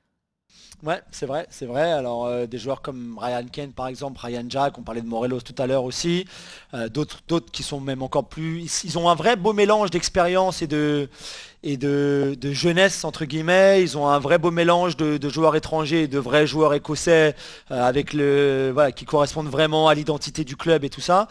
[0.83, 1.91] Ouais, c'est vrai, c'est vrai.
[1.91, 5.41] Alors euh, des joueurs comme Ryan Kane par exemple, Ryan Jack, on parlait de Morelos
[5.41, 6.25] tout à l'heure aussi,
[6.73, 8.83] euh, d'autres, qui sont même encore plus.
[8.83, 11.09] Ils ont un vrai beau mélange d'expérience et de
[12.43, 13.81] jeunesse entre guillemets.
[13.81, 17.35] Ils ont un vrai beau mélange de, joueurs étrangers et de vrais joueurs écossais
[17.71, 21.27] euh, avec le qui correspondent vraiment à l'identité du club et tout ça.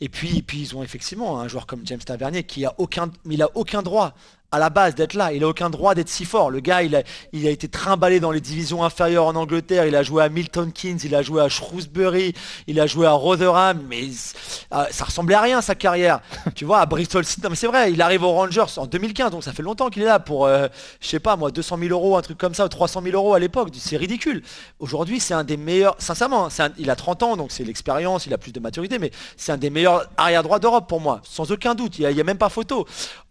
[0.00, 2.74] Et puis, puis ils ont effectivement un joueur comme James Tavernier qui a
[3.28, 4.14] il a aucun droit
[4.54, 5.32] à la base d'être là.
[5.32, 6.50] Il n'a aucun droit d'être si fort.
[6.50, 9.86] Le gars, il a, il a été trimballé dans les divisions inférieures en Angleterre.
[9.86, 12.34] Il a joué à Milton Keynes, il a joué à Shrewsbury,
[12.68, 14.04] il a joué à Rotherham, mais
[14.72, 16.20] euh, ça ressemblait à rien sa carrière.
[16.54, 17.40] tu vois, à Bristol City.
[17.42, 20.02] Non mais c'est vrai, il arrive aux Rangers en 2015, donc ça fait longtemps qu'il
[20.02, 20.68] est là pour, euh,
[21.00, 23.34] je sais pas moi, 200 000 euros, un truc comme ça, ou 300 000 euros
[23.34, 23.70] à l'époque.
[23.76, 24.42] C'est ridicule.
[24.78, 28.38] Aujourd'hui, c'est un des meilleurs, sincèrement, il a 30 ans, donc c'est l'expérience, il a
[28.38, 31.74] plus de maturité, mais c'est un des meilleurs arrière droit d'Europe pour moi, sans aucun
[31.74, 31.98] doute.
[31.98, 32.86] Il n'y a, a, même pas photo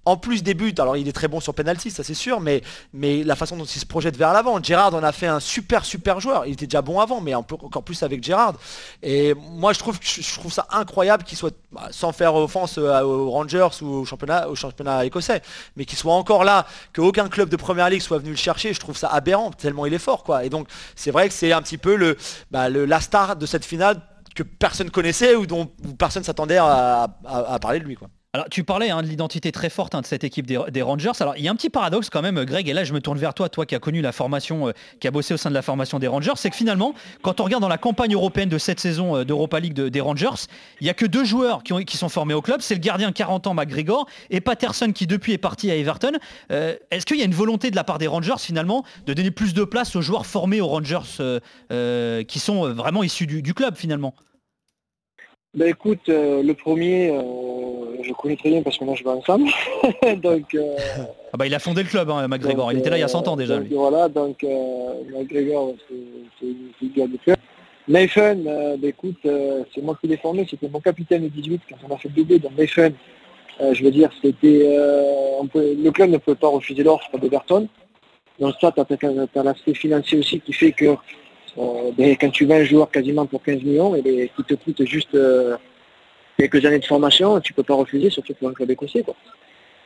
[0.06, 2.62] en plus des buts, alors il est très bon sur penalty, ça c'est sûr, mais,
[2.94, 6.20] la façon dont il se projette vers l'avant, Gérard en a fait un super super
[6.20, 6.46] joueur.
[6.46, 8.56] Il était déjà bon avant, mais encore plus avec Gérard.
[9.02, 9.98] Et moi je trouve,
[10.52, 15.42] ça incroyable qu'il soit, bah, sans faire offense euh, aux Rangers ou au championnat, écossais,
[15.76, 18.74] mais qu'il soit encore là, qu'aucun club de première ligue soit venu le chercher.
[18.74, 20.24] Je trouve ça aberrant, tellement il est fort.
[20.44, 22.18] Et donc c'est vrai que c'est un petit peu le,
[22.52, 24.02] bah, le, la star de cette finale
[24.36, 27.08] que personne connaissait ou dont personne s'attendait à,
[27.62, 27.98] parler de lui.
[28.36, 31.12] Alors tu parlais hein, de l'identité très forte hein, de cette équipe des, Rangers.
[31.20, 33.20] Alors il y a un petit paradoxe quand même, Greg, et là je me tourne
[33.20, 35.54] vers toi, toi qui as connu la formation, euh, qui a bossé au sein de
[35.54, 38.58] la formation des Rangers, c'est que finalement, quand on regarde dans la campagne européenne de
[38.58, 40.48] cette saison euh, d'Europa League des Rangers,
[40.82, 42.80] il n'y a que deux joueurs qui, ont, qui sont formés au club, c'est le
[42.80, 46.14] gardien 40 ans McGregor et Patterson qui depuis est parti à Everton.
[46.50, 49.30] Euh, est-ce qu'il y a une volonté de la part des Rangers finalement de donner
[49.30, 51.02] plus de place aux joueurs formés aux Rangers
[52.28, 54.16] qui sont vraiment issus du club finalement?
[55.54, 57.22] Ben écoute, euh, le premier, euh,
[58.02, 59.50] je connais très bien parce qu'on je vais ensemble.
[60.18, 60.76] donc, euh,
[61.34, 62.72] ah bah il a fondé le club, hein, McGregor.
[62.72, 63.60] il était là il y a 100 ans déjà.
[63.72, 64.44] Voilà, donc
[65.14, 65.74] McGregor,
[66.40, 66.48] c'est
[66.82, 67.38] le gars du club.
[67.88, 71.94] Nathan, ben écoute, c'est moi qui l'ai formé, c'était mon capitaine de 18 quand on
[71.94, 72.40] a fait le bébé.
[72.40, 72.96] Donc Nathan,
[73.60, 74.64] je veux dire, c'était,
[75.54, 77.68] le club ne peut pas refuser l'offre d'Everton.
[78.40, 80.96] Donc ça, tu as l'aspect financier aussi qui fait que euh,
[81.56, 85.14] ben, quand tu vends un joueur quasiment pour 15 millions et qui te coûte juste
[85.14, 85.56] euh,
[86.38, 89.04] quelques années de formation, tu ne peux pas refuser, surtout pour un club écossais.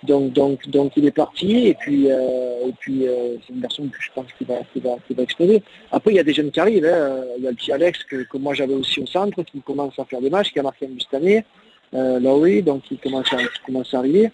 [0.03, 3.06] Donc, donc, donc il est parti et puis, euh, puis
[3.45, 5.62] c'est une personne que je pense qui va, qui va, qui va exploser.
[5.91, 6.86] Après, il y a des jeunes qui arrivent.
[6.86, 7.23] Hein.
[7.38, 10.06] Il y a le petit Alex que, moi j'avais aussi au centre qui commence à
[10.06, 11.43] faire des matchs, qui a marqué un but cette année.
[11.91, 14.30] Laurie, donc il commence à, commence à arriver.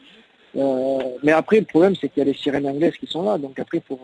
[1.23, 3.37] mais après, le problème, c'est qu'il y a les sirènes anglaises qui sont là.
[3.37, 3.99] Donc après, pour,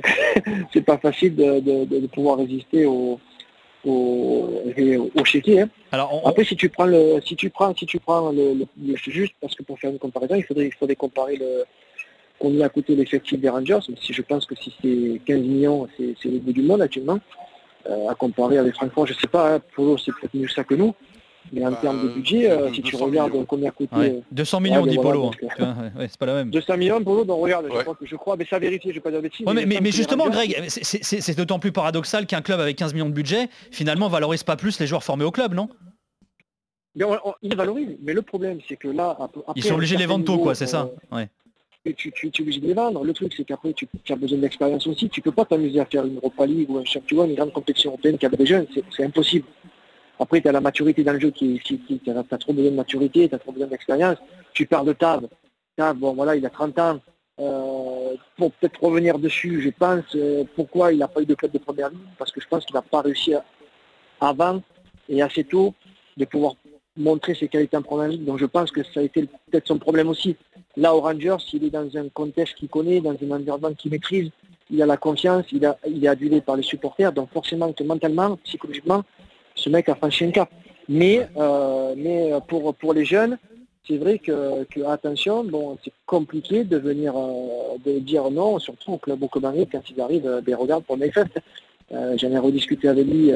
[0.72, 3.20] c'est pas facile de, pouvoir résister au,
[3.84, 4.62] au,
[5.14, 5.62] au chéquier.
[5.62, 5.68] Hein.
[5.92, 8.66] Alors Après, si tu prends le, si tu prends, si tu prends le,
[9.06, 11.64] juste parce que pour faire une comparaison, il faudrait, il faudrait comparer le
[12.38, 13.78] qu'on a à côté l'effectif des Rangers.
[14.00, 17.20] si je pense que si c'est 15 millions, c'est le bout du monde actuellement.
[17.88, 20.62] Euh, à comparer avec Francfort, je sais pas, hein, pour eux c'est peut-être mieux ça
[20.62, 20.94] que nous.
[21.52, 24.22] Mais en termes de budget, euh, si tu regardes combien a coûté...
[24.30, 25.30] 200 millions, dit Polo.
[25.58, 25.90] Hein.
[26.00, 26.50] c'est pas la même.
[26.50, 29.00] 200 millions, Polo, donc regarde, je, crois que, je crois, mais ça vérifie, je vais
[29.00, 29.46] pas dire bêtises.
[29.46, 33.48] mais, mais, justement, Greg, c'est d'autant plus paradoxal qu'un club avec 15 millions de budget,
[33.70, 35.68] finalement, valorise pas plus les joueurs formés au club, non?
[37.42, 39.16] Il valorise, mais le problème, c'est que là...
[39.56, 40.90] Ils sont obligés de les vendre tôt, quoi, c'est ça?
[41.12, 41.28] euh, ouais.
[41.96, 43.02] Tu, tu, es obligé de les vendre.
[43.04, 45.08] Le truc, c'est qu'après, tu, as besoin d'expérience aussi.
[45.08, 47.90] Tu peux pas t'amuser à faire une Europa League ou un championnat, une grande compétition
[47.90, 48.66] européenne qui a des jeunes.
[48.96, 49.46] C'est impossible.
[50.18, 52.76] Après, tu as la maturité dans le jeu qui, qui, tu as, trop besoin de
[52.76, 54.18] maturité, tu as trop besoin d'expérience.
[54.52, 55.26] Tu parles de Tab.
[55.76, 57.00] Tab, bon voilà, il a 30 ans.
[57.40, 61.50] Euh, pour peut-être revenir dessus, je pense, euh, pourquoi il n'a pas eu de club
[61.50, 63.32] de première ligne, parce que je pense qu'il n'a pas réussi
[64.20, 64.62] avant
[65.08, 65.74] et assez tôt
[66.16, 66.54] de pouvoir
[66.96, 68.24] montrer ses qualités en première ligne.
[68.24, 70.36] Donc je pense que ça a été peut-être son problème aussi.
[70.76, 74.30] Là, au Rangers, il est dans un contexte qu'il connaît, dans un environnement qu'il maîtrise,
[74.70, 78.36] il a la confiance, il, il est adulé par les supporters, donc forcément que mentalement,
[78.44, 79.04] psychologiquement,
[79.62, 80.50] ce mec a franchi un cap.
[80.88, 83.38] Mais, euh, mais pour, pour les jeunes,
[83.86, 88.98] c'est vrai que, attention, bon, c'est compliqué de venir euh, de dire non, surtout au
[88.98, 89.40] club au quand
[89.90, 91.38] ils arrivent, euh, ben, regarde pour fêtes.
[91.90, 93.30] J'en ai rediscuté avec lui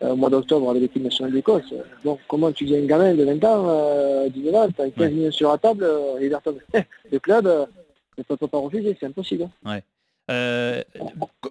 [0.00, 1.74] au mois d'octobre avec l'équipe nationale d'Écosse.
[2.02, 5.32] Donc comment tu dis un gamin de 20 ans, 19 ans, tu as 15 minutes
[5.32, 5.86] sur la table,
[7.12, 7.68] le club
[8.16, 9.50] ne peut pas refuser, c'est impossible.
[9.66, 9.80] Hein.
[10.30, 10.82] Euh,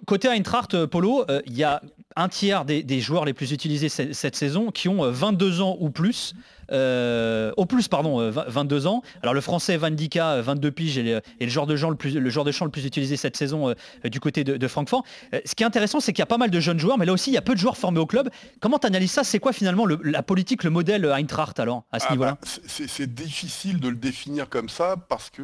[0.06, 1.82] côté Eintracht, euh, Polo, il euh, y a
[2.16, 6.34] un tiers des, joueurs les plus utilisés cette, saison qui ont 22 ans ou plus.
[6.72, 9.02] Euh, au plus pardon, 22 ans.
[9.22, 12.30] Alors le français Van Dika, 22 piges, et le, genre de champ le plus, le
[12.30, 15.04] genre de champ le plus utilisé cette saison du côté de, Francfort.
[15.32, 17.12] ce qui est intéressant, c'est qu'il y a pas mal de jeunes joueurs, mais là
[17.12, 18.28] aussi il y a peu de joueurs formés au club.
[18.60, 19.24] Comment tu analyses ça?
[19.24, 22.38] C'est quoi finalement la politique, le modèle Eintracht alors à ce ah niveau-là?
[22.40, 25.42] bah, C'est difficile de le définir comme ça parce que,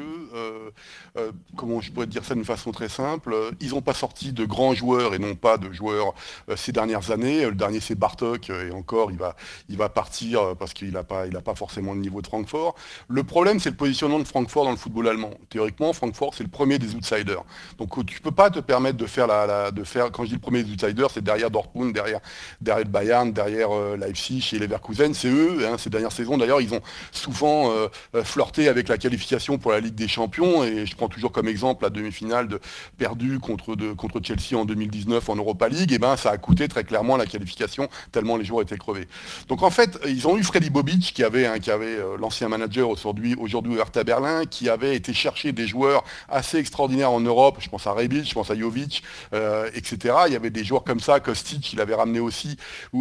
[1.56, 4.74] comment je pourrais dire ça d'une façon très simple, ils n'ont pas sorti de grands
[4.74, 6.14] joueurs et non pas de joueurs
[6.56, 7.44] ces dernières années.
[7.46, 9.36] Le dernier c'est Bartok et encore il va,
[9.68, 12.74] il va partir parce qu'il n'a pas, il pas forcément le niveau de Francfort.
[13.08, 15.30] Le problème c'est le positionnement de Francfort dans le football allemand.
[15.50, 17.44] Théoriquement, Francfort c'est le premier des outsiders.
[17.78, 19.70] Donc tu ne peux pas te permettre de faire la,
[20.12, 22.20] quand je dis le premier des outsiders, c'est derrière Dortmund, derrière,
[22.86, 25.66] Bayern, derrière euh, Leipzig et Leverkusen, c'est eux.
[25.66, 26.80] Hein, ces dernières saisons d'ailleurs, ils ont
[27.12, 31.08] souvent euh, euh, flirté avec la qualification pour la Ligue des Champions et je prends
[31.08, 32.60] toujours comme exemple la demi-finale de,
[32.98, 33.74] perdue contre,
[34.22, 35.92] Chelsea en 2019 en Europa League.
[35.92, 39.08] Et ben ça a coûté très clairement la qualification tellement les joueurs étaient crevés.
[39.48, 43.34] Donc en fait, ils ont eu Freddy Bobic qui avait, qui avait l'ancien manager aujourd'hui,
[43.38, 47.56] aujourd'hui au Hertha Berlin, qui avait été chercher des joueurs assez extraordinaires en Europe.
[47.60, 49.02] Je pense à Rebic, je pense à Jovic,
[49.74, 50.14] etc.
[50.26, 52.56] Il y avait des joueurs comme ça, Kostic, il avait ramené aussi,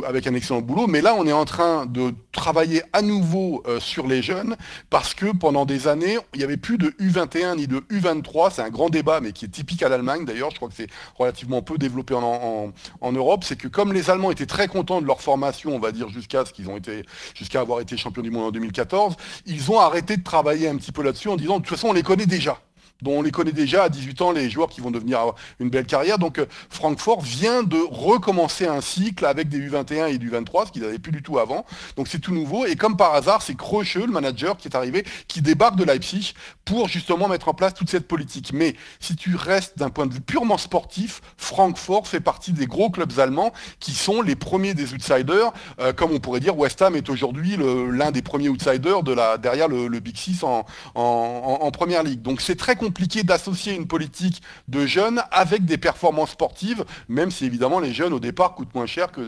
[0.05, 0.87] avec un excellent boulot.
[0.87, 4.55] Mais là, on est en train de travailler à nouveau sur les jeunes
[4.89, 8.51] parce que pendant des années, il n'y avait plus de U21 ni de U23.
[8.51, 10.51] C'est un grand débat, mais qui est typique à l'Allemagne d'ailleurs.
[10.51, 10.87] Je crois que c'est
[11.17, 13.43] relativement peu développé en, Europe.
[13.43, 16.45] C'est que comme les Allemands étaient très contents de leur formation, on va dire jusqu'à
[16.45, 20.17] ce qu'ils ont été, jusqu'à avoir été champions du monde en 2014, ils ont arrêté
[20.17, 22.59] de travailler un petit peu là-dessus en disant de toute façon on les connaît déjà
[23.03, 25.19] dont on les connaît déjà à 18 ans, les joueurs qui vont devenir
[25.59, 26.17] une belle carrière.
[26.17, 30.71] Donc euh, Francfort vient de recommencer un cycle avec des U21 et du 23, ce
[30.71, 31.65] qu'ils n'avaient plus du tout avant.
[31.97, 32.65] Donc c'est tout nouveau.
[32.65, 36.33] Et comme par hasard, c'est Crocheux, le manager, qui est arrivé, qui débarque de Leipzig
[36.65, 38.51] pour justement mettre en place toute cette politique.
[38.53, 42.89] Mais si tu restes d'un point de vue purement sportif, Francfort fait partie des gros
[42.89, 45.51] clubs allemands qui sont les premiers des outsiders.
[45.79, 49.37] Euh, comme on pourrait dire, West Ham est aujourd'hui l'un des premiers outsiders de la,
[49.37, 52.21] derrière le, Big Six en, en première ligue.
[52.21, 52.92] Donc c'est très compliqué
[53.23, 58.19] d'associer une politique de jeunes avec des performances sportives, même si évidemment les jeunes au
[58.19, 59.23] départ coûtent moins cher qu'un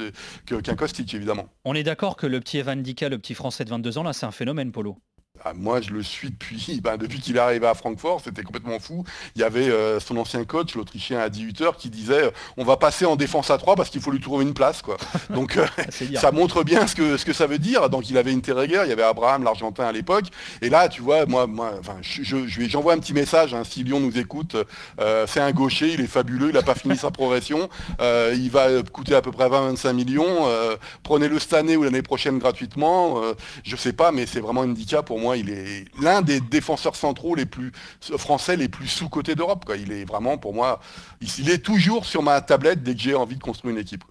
[0.46, 1.48] que, qu'un Kostic évidemment.
[1.66, 4.14] On est d'accord que le petit Evan Dika, le petit français de 22 ans, là
[4.14, 4.98] c'est un phénomène Polo?
[5.44, 8.80] Ah, moi, je le suis depuis, ben, depuis qu'il est arrivé à Francfort, c'était complètement
[8.80, 9.04] fou.
[9.36, 12.78] Il y avait euh, son ancien coach, l'Autrichien à 18h, qui disait euh, on va
[12.78, 14.82] passer en défense à 3 parce qu'il faut lui trouver une place.
[14.82, 14.98] Quoi.
[15.30, 15.66] Donc euh,
[16.16, 17.90] ça montre bien ce que, ce que ça veut dire.
[17.90, 20.26] Donc il avait Interreger, il y avait Abraham, l'Argentin à l'époque.
[20.62, 24.56] Et là, tu vois, moi, moi j'envoie un petit message, hein, si Lyon nous écoute,
[25.28, 27.70] c'est un gaucher, il est fabuleux, il n'a pas fini sa progression,
[28.00, 30.48] il va coûter à peu près 20-25 millions.
[31.04, 33.22] Prenez-le cette année ou l'année prochaine gratuitement.
[33.64, 36.96] je sais pas, mais c'est vraiment un handicap pour moi il est l'un des défenseurs
[36.96, 37.72] centraux les plus
[38.18, 39.66] français les plus sous-cotés d'Europe.
[39.78, 40.80] Il est vraiment, pour moi,
[41.40, 44.04] il est toujours sur ma tablette dès que j'ai envie de construire une équipe.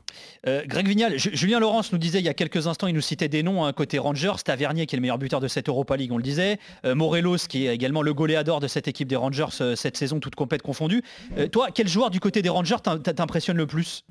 [0.46, 3.28] Euh, Greg Vignal, Julien Laurence nous disait il y a quelques instants, il nous citait
[3.28, 6.12] des noms, hein, côté Rangers, Tavernier qui est le meilleur buteur de cette Europa League,
[6.12, 9.44] on le disait, euh, Morelos qui est également le goléador de cette équipe des Rangers
[9.60, 11.02] euh, cette saison, toute compète confondue.
[11.52, 14.04] toi, quel joueur du côté des Rangers t'impressionne le plus?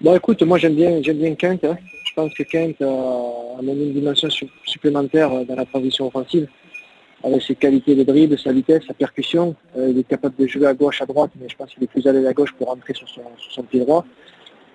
[0.00, 1.64] Bon écoute, moi j'aime bien j'aime bien Kent.
[1.64, 1.76] Hein
[2.16, 4.28] pense que Kent a amené une dimension
[4.64, 6.48] supplémentaire euh, dans la transition offensive.
[7.22, 9.54] Avec ses qualités de dribble, sa vitesse, sa percussion.
[9.76, 11.86] Euh, il est capable de jouer à gauche, à droite, mais je pense qu'il est
[11.86, 14.04] plus l'aise à gauche pour rentrer sur son, pied droit.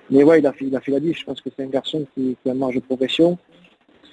[0.09, 1.13] Mais ouais, il a fait, la vie.
[1.13, 3.37] Je pense que c'est un garçon qui, qui a marge de progression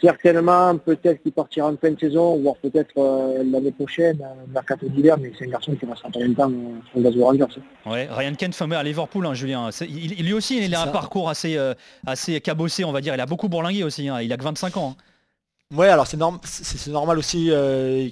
[0.01, 4.87] certainement, peut-être qu'il partira en fin de saison, voire peut-être euh, l'année prochaine, euh, mercato
[4.89, 6.53] d'hiver, mais c'est un garçon qui restera pas longtemps
[6.95, 7.61] en Glasgow Rangers.
[7.87, 9.71] Ouais, Ryan Kent fameux à Liverpool, hein, Julien.
[9.81, 11.75] Il, lui aussi, il a un parcours assez, euh,
[12.07, 13.15] assez cabossé, on va dire.
[13.15, 14.09] Il a beaucoup bourlingué aussi.
[14.09, 14.21] Hein.
[14.21, 14.97] Il a que 25 ans.
[14.97, 15.77] Hein.
[15.77, 17.51] Ouais, alors c'est normal aussi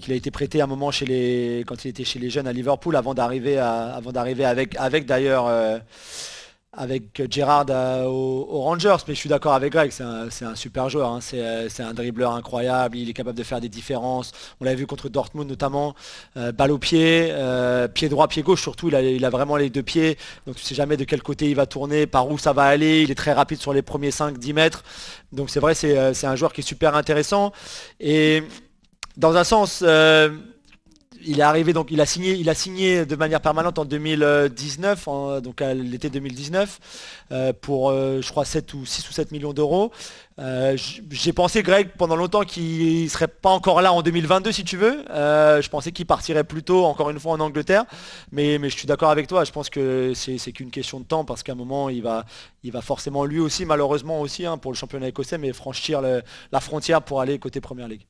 [0.03, 2.53] qu'il a été prêté un moment chez les, quand il était chez les jeunes à
[2.53, 5.49] Liverpool, avant d'arriver, avant d'arriver avec, avec d'ailleurs
[6.76, 7.66] avec Gerrard
[8.06, 11.20] aux, Rangers, mais je suis d'accord avec Greg, c'est un, super joueur, hein.
[11.20, 15.08] c'est un dribbleur incroyable, il est capable de faire des différences, on l'a vu contre
[15.08, 15.94] Dortmund notamment,
[16.36, 19.82] euh, balle au pied, euh, pied droit, pied gauche surtout, il a, vraiment les deux
[19.82, 22.64] pieds, donc tu sais jamais de quel côté il va tourner, par où ça va
[22.64, 24.84] aller, il est très rapide sur les premiers 5-10 mètres,
[25.32, 27.52] donc c'est vrai, euh, c'est un joueur qui est super intéressant,
[28.00, 28.42] et
[29.16, 29.82] dans un sens
[31.26, 35.08] il est arrivé donc il a signé il a signé de manière permanente en 2019
[35.42, 36.78] donc à l'été 2019
[37.32, 39.90] euh, pour euh, je crois 7 ou 6 ou 7 millions d'euros.
[40.38, 40.76] Euh,
[41.10, 45.04] j'ai pensé Greg pendant longtemps qu'il serait pas encore là en 2022 si tu veux.
[45.08, 47.84] Je pensais qu'il partirait plus tôt encore une fois en Angleterre.
[48.32, 49.44] Mais, je suis d'accord avec toi.
[49.44, 52.24] Je pense que c'est qu'une question de temps parce qu'à un moment il va
[52.62, 56.60] il va forcément lui aussi malheureusement aussi hein, pour le championnat écossais mais franchir la
[56.60, 58.06] frontière pour aller côté première ligue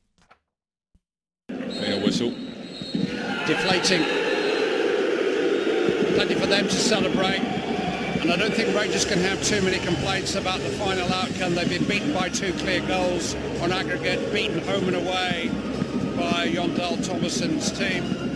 [3.47, 4.03] deflating.
[6.15, 7.39] Plenty for them to celebrate.
[8.21, 11.55] And I don't think Rangers can have too many complaints about the final outcome.
[11.55, 15.49] They've been beaten by two clear goals on aggregate, beaten home and away
[16.17, 18.26] by Jon Dahl Thomason's team.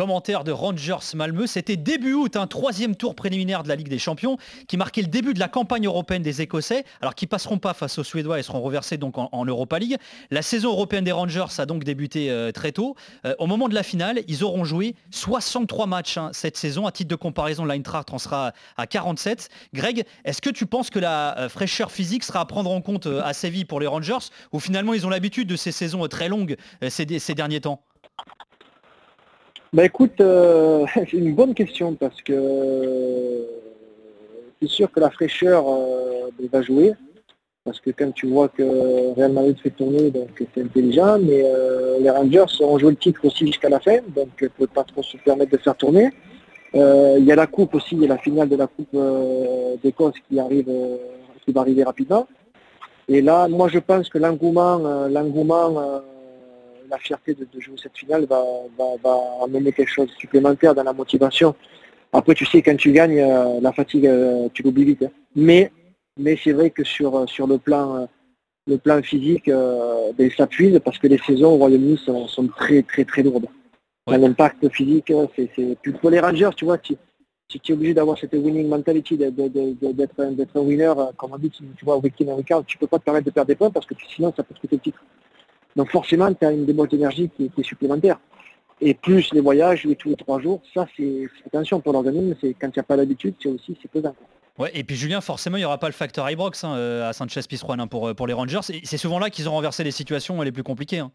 [0.00, 3.98] Commentaire de Rangers Malmö, c'était début août, un troisième tour préliminaire de la Ligue des
[3.98, 7.74] Champions qui marquait le début de la campagne européenne des Écossais, alors qui passeront pas
[7.74, 9.98] face aux Suédois et seront reversés donc en, Europa League.
[10.30, 12.96] La saison européenne des Rangers a donc débuté euh, très tôt.
[13.26, 16.86] Euh, au moment de la finale, ils auront joué 63 matchs hein, cette saison.
[16.86, 19.50] À titre de comparaison, l'Eintracht en sera à 47.
[19.74, 23.06] Greg, est-ce que tu penses que la euh, fraîcheur physique sera à prendre en compte
[23.06, 26.56] à Séville pour les Rangers ou finalement ils ont l'habitude de ces saisons très longues
[26.88, 27.82] ces derniers temps?
[29.72, 33.44] Bah écoute, euh, c'est une bonne question parce que euh,
[34.60, 36.94] c'est sûr que la fraîcheur euh, va jouer.
[37.64, 41.44] Parce que quand tu vois que Real Madrid fait tourner, donc c'est intelligent, mais
[42.00, 44.82] les Rangers ont joué le titre aussi jusqu'à la fin, donc il ne peut pas
[44.82, 46.08] trop se permettre de faire tourner.
[46.72, 48.96] Il y a la coupe aussi, il y a la finale de la coupe
[49.82, 50.72] d'Écosse qui arrive,
[51.44, 52.26] qui va arriver rapidement.
[53.08, 54.78] Et là, moi je pense que l'engouement,
[55.08, 56.02] l'engouement
[56.90, 58.42] la fierté de, jouer cette finale va,
[59.44, 61.54] amener quelque chose de supplémentaire dans la motivation.
[62.12, 65.04] Après, tu sais, quand tu gagnes, euh, la fatigue, euh, tu l'oublies vite.
[65.04, 65.10] Hein.
[65.36, 65.70] Mais,
[66.18, 68.08] mais c'est vrai que sur, sur le, plan,
[68.66, 72.82] le plan physique, euh, ben, ça puise parce que les saisons au Royaume-Uni sont, très,
[72.82, 73.46] très, très lourdes.
[74.08, 76.96] L'impact physique, c'est, pour les Rangers, tu vois, tu,
[77.46, 81.96] tu, es obligé d'avoir cette winning mentality, d'être, un winner, comme on dit, tu vois,
[81.98, 84.42] week-in week-end, tu peux pas te permettre de perdre des points parce que sinon ça
[84.42, 85.00] peut te coûter le titre.
[85.76, 88.18] Donc forcément, tu as une dépense d'énergie qui, est supplémentaire.
[88.80, 92.68] Et plus les voyages tous les trois jours, ça c'est attention pour l'organisme, c'est quand
[92.68, 94.14] il n'y a pas l'habitude, c'est aussi c'est pesant.
[94.58, 97.12] Ouais, et puis Julien, forcément, il n'y aura pas le facteur Ibrox hein, euh, à
[97.12, 98.60] Sanchez Pizjuan hein, pour, euh, pour les Rangers.
[98.62, 100.98] C'est souvent là qu'ils ont renversé les situations les plus compliquées.
[100.98, 101.12] Hein.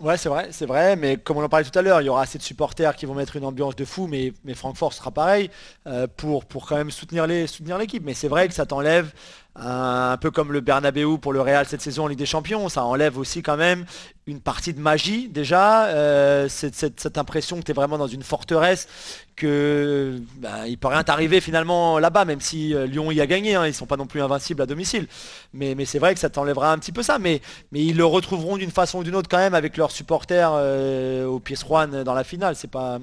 [0.00, 2.08] Ouais, c'est vrai, c'est vrai, mais comme on en parlait tout à l'heure, il y
[2.08, 5.12] aura assez de supporters qui vont mettre une ambiance de fou, mais, mais Francfort sera
[5.12, 5.50] pareil
[5.86, 7.48] euh, pour, pour quand même soutenir l'équipe.
[7.48, 9.12] Soutenir mais c'est vrai que ça t'enlève
[9.56, 12.84] un peu comme le Bernabeu pour le Real cette saison en Ligue des Champions, ça
[12.84, 13.84] enlève aussi quand même
[14.26, 18.88] une partie de magie déjà, euh, cette, impression que tu es vraiment dans une forteresse,
[19.36, 23.54] que bah, il peut rien t'arriver finalement là-bas, même si euh, Lyon y a gagné,
[23.54, 25.06] hein, ils sont pas non plus invincibles à domicile.
[25.52, 27.40] Mais, c'est vrai que ça t'enlèvera un petit peu ça, mais,
[27.72, 31.40] ils le retrouveront d'une façon ou d'une autre quand même avec leurs supporters euh, au
[31.44, 32.56] Juan dans la finale.
[32.56, 32.98] C'est pas,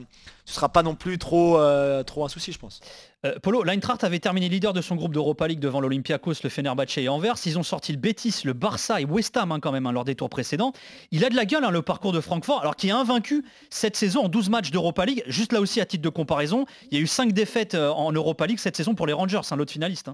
[0.45, 1.59] ce sera pas non plus trop,
[2.05, 2.81] trop un souci, je pense.
[3.23, 6.97] Euh, Polo, l'Eintracht avait terminé leader de son groupe d'Europa League devant l'Olympiakos, le Fenerbahce
[6.97, 7.35] et Anvers.
[7.45, 10.05] Ils ont sorti le Betis, le Barça et West Ham hein, quand même hein, lors
[10.05, 10.73] des tours précédents.
[11.11, 13.95] Il a de la gueule hein, le parcours de Francfort, alors qu'il est invaincu cette
[13.95, 15.23] saison en 12 matchs d'Europa League.
[15.27, 18.11] Juste là aussi à titre de comparaison, il y a eu 5 défaites euh, en
[18.11, 20.09] Europa League cette saison pour les Rangers, l'autre finaliste.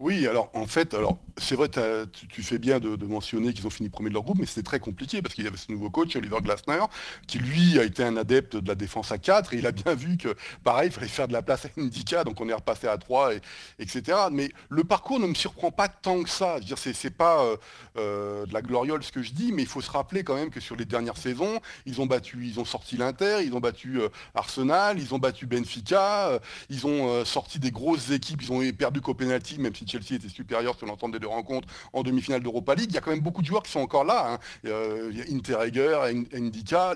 [0.00, 3.88] Oui, alors en fait, alors c'est vrai, tu, fais bien de, mentionner qu'ils ont fini
[3.88, 6.14] premier de leur groupe, mais c'était très compliqué parce qu'il y avait ce nouveau coach,
[6.14, 6.84] Oliver Glasner,
[7.26, 9.94] qui lui a été un adepte de la défense à 4 et il a bien
[9.94, 12.86] vu que, pareil, il fallait faire de la place à Indica, donc on est repassé
[12.86, 13.40] à 3, et,
[13.80, 14.18] etc.
[14.30, 16.56] Mais le parcours ne me surprend pas tant que ça.
[16.56, 17.56] Je veux dire, c'est pas euh,
[17.96, 20.50] euh, de la gloriole ce que je dis, mais il faut se rappeler quand même
[20.50, 24.00] que sur les dernières saisons, ils ont battu, ils ont sorti l'Inter, ils ont battu
[24.00, 26.38] euh, Arsenal, ils ont battu Benfica,
[26.70, 30.28] ils ont sorti des grosses équipes, ils ont perdu qu'au penalty, même si Chelsea était
[30.28, 32.90] supérieur sur l'ensemble des deux rencontres en demi-finale d'Europa League.
[32.90, 34.32] Il y a quand même beaucoup de joueurs qui sont encore là.
[34.32, 34.38] Hein.
[34.66, 35.42] Euh, il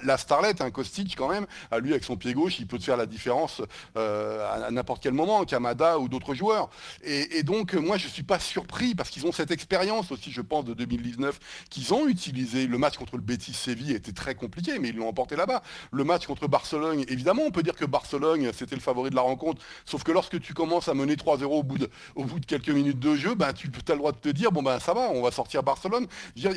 [0.04, 2.84] la Starlet, un Kostic quand même, à lui avec son pied gauche, il peut te
[2.84, 3.62] faire la différence
[3.96, 6.68] euh, à, n'importe quel moment, Kamada ou d'autres joueurs.
[7.02, 10.40] Et, donc moi je ne suis pas surpris parce qu'ils ont cette expérience aussi, je
[10.40, 11.38] pense, de 2019
[11.70, 12.66] qu'ils ont utilisé.
[12.66, 15.62] Le match contre le Betis Séville était très compliqué, mais ils l'ont emporté là-bas.
[15.90, 19.22] Le match contre Barcelone, évidemment, on peut dire que Barcelone c'était le favori de la
[19.22, 22.46] rencontre, sauf que lorsque tu commences à mener 3-0 au bout de, au bout de
[22.46, 24.94] quelques minutes de jeu, ben, tu as le droit de te dire, bon ben ça
[24.94, 26.06] va, on va sortir Barcelone.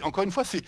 [0.04, 0.62] encore une fois, c'est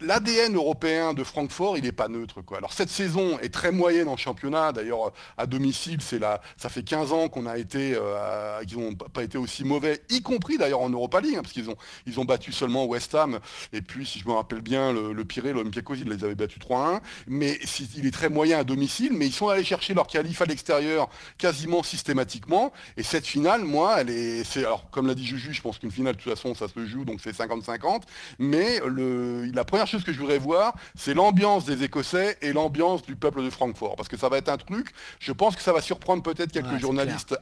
[0.00, 2.42] l'ADN européen de Francfort, il n'est pas neutre.
[2.42, 2.58] Quoi.
[2.58, 6.82] Alors cette saison est très moyenne en championnat, d'ailleurs à domicile, c'est là, ça fait
[6.82, 10.80] 15 ans qu'on a été, euh, qu'ils n'ont pas été aussi mauvais, y compris d'ailleurs
[10.80, 13.38] en Europa League, hein, parce qu'ils ont, ils ont battu seulement West Ham,
[13.72, 16.62] et puis si je me rappelle bien, le, le Piré, l'Olympiakos, ils les avaient battus
[16.62, 17.58] 3-1, mais
[17.96, 21.08] il est très moyen à domicile, mais ils sont allés chercher leur qualif à l'extérieur
[21.38, 25.62] quasiment systématiquement, et cette finale, moi, elle est, c'est, alors comme l'a dit Juju, je
[25.62, 28.02] pense qu'une finale, de toute façon, ça se joue, donc c'est 50-50,
[28.38, 33.02] mais le, la première chose que je voudrais voir, c'est l'ambiance des Écossais et l'ambiance
[33.02, 33.96] du peuple de Francfort.
[33.96, 34.88] Parce que ça va être un truc,
[35.20, 37.36] je pense que ça va surprendre peut-être quelques journalistes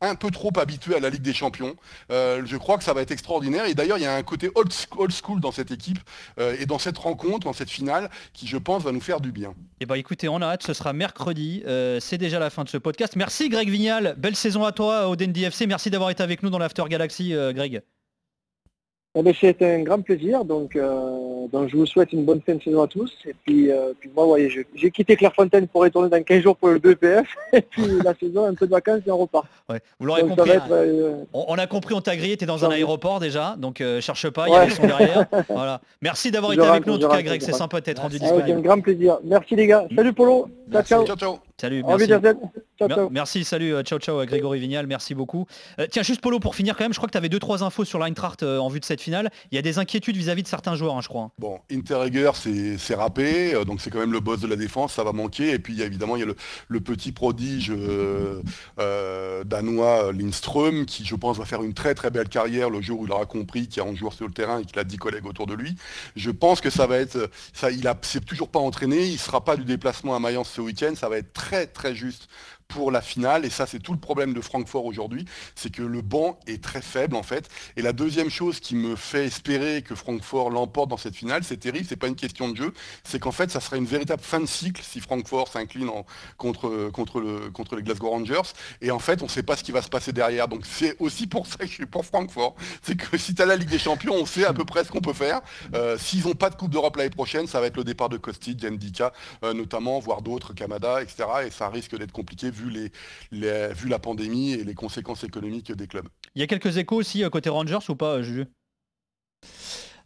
[0.00, 1.74] un peu trop habitués à la Ligue des Champions.
[2.10, 3.66] Euh, je crois que ça va être extraordinaire.
[3.66, 4.72] Et d'ailleurs, il y a un côté old,
[5.12, 5.98] school dans cette équipe
[6.38, 9.32] euh, et dans cette rencontre, dans cette finale, qui, je pense, va nous faire du
[9.32, 9.50] bien.
[9.50, 11.62] Et eh ben, écoutez, on a hâte, ce sera mercredi.
[11.66, 13.16] Euh, c'est déjà la fin de ce podcast.
[13.16, 14.14] Merci Greg Vignal.
[14.16, 15.66] Belle saison à toi au DNDFC.
[15.66, 17.82] Merci d'avoir été avec nous dans l'After Galaxy, Greg.
[19.16, 20.44] Eh ben, c'est un grand plaisir.
[20.44, 20.76] Donc,
[21.52, 23.12] donc je vous souhaite une bonne fin de saison à tous.
[23.26, 26.80] Et puis, puis moi, voyez, j'ai quitté Clairefontaine pour retourner dans 15 jours pour le
[26.80, 27.28] BPF.
[27.52, 29.46] Et puis la saison, un peu de vacances et on repart.
[30.00, 30.50] Vous l'aurez compris.
[30.50, 31.26] Hein.
[31.32, 34.48] on, a compris, on t'a grillé, tu es dans un aéroport déjà, donc cherche pas,
[34.48, 35.26] il y a son derrière.
[35.48, 35.80] voilà.
[36.02, 38.50] Merci d'avoir été avec nous en tout cas, Greg, c'est sympa d'être rendu disponible.
[38.50, 39.18] Avec un grand plaisir.
[39.22, 39.86] Merci les gars.
[39.94, 40.48] Salut Polo.
[40.84, 41.06] ciao.
[41.06, 41.38] ciao.
[41.60, 41.84] Salut,
[43.12, 43.44] merci.
[43.44, 45.46] salut, euh, ciao ciao Grégory Vignal, merci beaucoup.
[45.78, 47.62] Euh, tiens, juste Polo pour finir quand même, je crois que tu avais deux trois
[47.62, 49.30] infos sur l'Eintracht euh, en vue de cette finale.
[49.52, 51.30] Il y a des inquiétudes vis-à-vis de certains joueurs, hein, je crois.
[51.38, 55.12] Bon, Interreger c'est râpé, donc c'est quand même le boss de la défense, ça va
[55.12, 55.50] manquer.
[55.50, 56.34] Et puis évidemment, il y a
[56.68, 57.72] le, petit prodige
[59.46, 63.06] danois Lindström, qui je pense va faire une très très belle carrière le jour où
[63.06, 64.96] il aura compris qu'il y a un joueur sur le terrain et qu'il a 10
[64.96, 65.76] collègues autour de lui.
[66.16, 67.94] Je pense que ça va être, ça, il a,
[68.26, 71.32] toujours pas entraîné, il sera pas du déplacement à Mayence ce week-end, ça va être
[71.32, 72.28] très très juste
[72.68, 73.44] pour la finale.
[73.44, 76.82] Et ça, c'est tout le problème de Francfort aujourd'hui, c'est que le banc est très
[76.82, 77.48] faible en fait.
[77.76, 81.56] Et la deuxième chose qui me fait espérer que Francfort l'emporte dans cette finale, c'est
[81.56, 84.40] terrible, c'est pas une question de jeu, c'est qu'en fait, ça serait une véritable fin
[84.40, 85.90] de cycle si Francfort s'incline
[86.36, 88.52] contre, contre, le, contre les Glasgow Rangers.
[88.80, 90.48] Et en fait, on ne sait pas ce qui va se passer derrière.
[90.48, 92.54] Donc c'est aussi pour ça que je suis pour Francfort.
[92.82, 94.90] C'est que si tu as la Ligue des Champions, on sait à peu près ce
[94.90, 95.40] qu'on peut faire.
[95.74, 98.16] Euh, s'ils n'ont pas de Coupe d'Europe l'année prochaine, ça va être le départ de
[98.16, 99.12] Kostic, Jendika
[99.42, 101.24] euh, notamment, voire d'autres, Kamada, etc.
[101.46, 106.08] Et ça risque d'être compliqué vu la pandémie et les conséquences économiques des clubs.
[106.34, 108.46] Il y a quelques échos aussi euh, côté Rangers ou pas, Juju?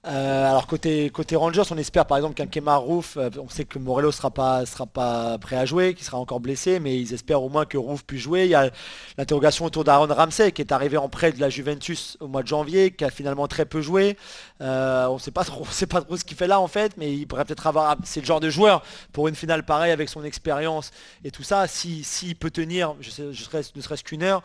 [0.07, 3.65] Euh, alors côté, côté Rangers, on espère par exemple qu'un Kemar Roof, euh, on sait
[3.65, 7.13] que Morello sera pas, sera pas prêt à jouer, qu'il sera encore blessé, mais ils
[7.13, 8.45] espèrent au moins que Roof puisse jouer.
[8.45, 8.71] Il y a
[9.19, 12.49] l'interrogation autour d'Aaron Ramsey qui est arrivé en prêt de la Juventus au mois de
[12.49, 14.17] janvier, qui a finalement très peu joué.
[14.61, 17.45] Euh, on trop, sait pas trop ce qu'il fait là en fait, mais il pourrait
[17.45, 17.97] peut-être avoir.
[18.05, 20.93] C'est le genre de joueur pour une finale pareille avec son expérience
[21.25, 21.67] et tout ça.
[21.67, 24.43] S'il si, peut tenir, ne serait-ce qu'une heure,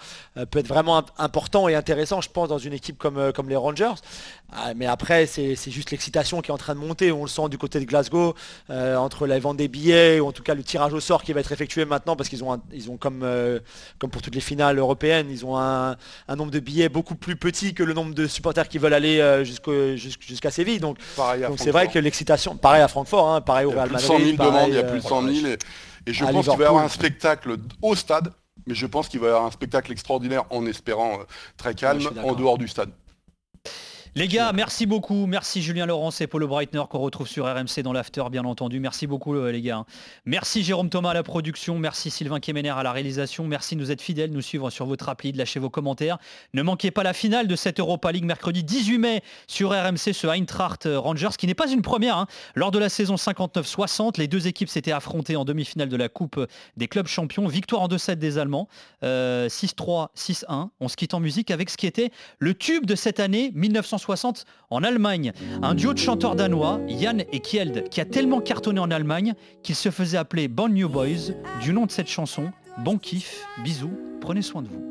[0.50, 3.94] peut être vraiment important et intéressant, je pense, dans une équipe comme, comme les Rangers.
[4.56, 7.12] Ah, mais après, c'est juste l'excitation qui est en train de monter.
[7.12, 8.36] On le sent du côté de Glasgow,
[8.70, 11.34] euh, entre la vente des billets, ou en tout cas le tirage au sort qui
[11.34, 13.60] va être effectué maintenant, parce qu'ils ont, ils ont comme, euh,
[14.00, 15.98] comme pour toutes les finales européennes, ils ont un,
[16.30, 19.44] nombre de billets beaucoup plus petit que le nombre de supporters qui veulent aller euh,
[19.44, 20.80] jusqu'à Séville.
[20.80, 20.98] Donc
[21.58, 24.12] c'est vrai que l'excitation, pareil à Francfort, hein, pareil au Real Madrid.
[24.20, 25.48] Il y a plus de 100 000 demandes, il y a plus de 100 000.
[26.06, 28.32] Et, je pense qu'il va y avoir un spectacle au stade
[28.68, 31.20] mais je pense qu'il va y avoir un spectacle extraordinaire en espérant
[31.58, 32.92] très calme en dehors du stade.
[34.16, 35.26] Les gars, merci beaucoup.
[35.26, 38.80] Merci Julien Laurence et Paulo Breitner qu'on retrouve sur RMC dans l'after, bien entendu.
[38.80, 39.86] Merci beaucoup euh, les gars.
[40.28, 41.80] Merci Jérôme Thomas à la production.
[41.80, 43.48] Merci Sylvain Kemener à la réalisation.
[43.48, 46.20] Merci de nous être fidèles, nous suivre sur votre appli, de lâcher vos commentaires.
[46.54, 50.28] Ne manquez pas la finale de cette Europa League mercredi 18 mai sur RMC, ce
[50.28, 52.18] Eintracht Rangers, qui n'est pas une première.
[52.18, 52.28] Hein.
[52.54, 56.40] Lors de la saison 59-60, les deux équipes s'étaient affrontées en demi-finale de la Coupe
[56.78, 57.48] des clubs champions.
[57.48, 58.68] Victoire en 2-7 des Allemands.
[59.02, 59.48] 6-3, euh,
[60.16, 60.70] 6-1.
[60.80, 64.03] On se quitte en musique avec ce qui était le tube de cette année 1960
[64.70, 65.34] en Allemagne.
[65.62, 69.76] Un duo de chanteurs danois, Jan et Kjeld, qui a tellement cartonné en Allemagne qu'il
[69.76, 72.52] se faisait appeler Bon New Boys du nom de cette chanson.
[72.80, 74.82] Bon kiff, bisous, prenez soin de vous.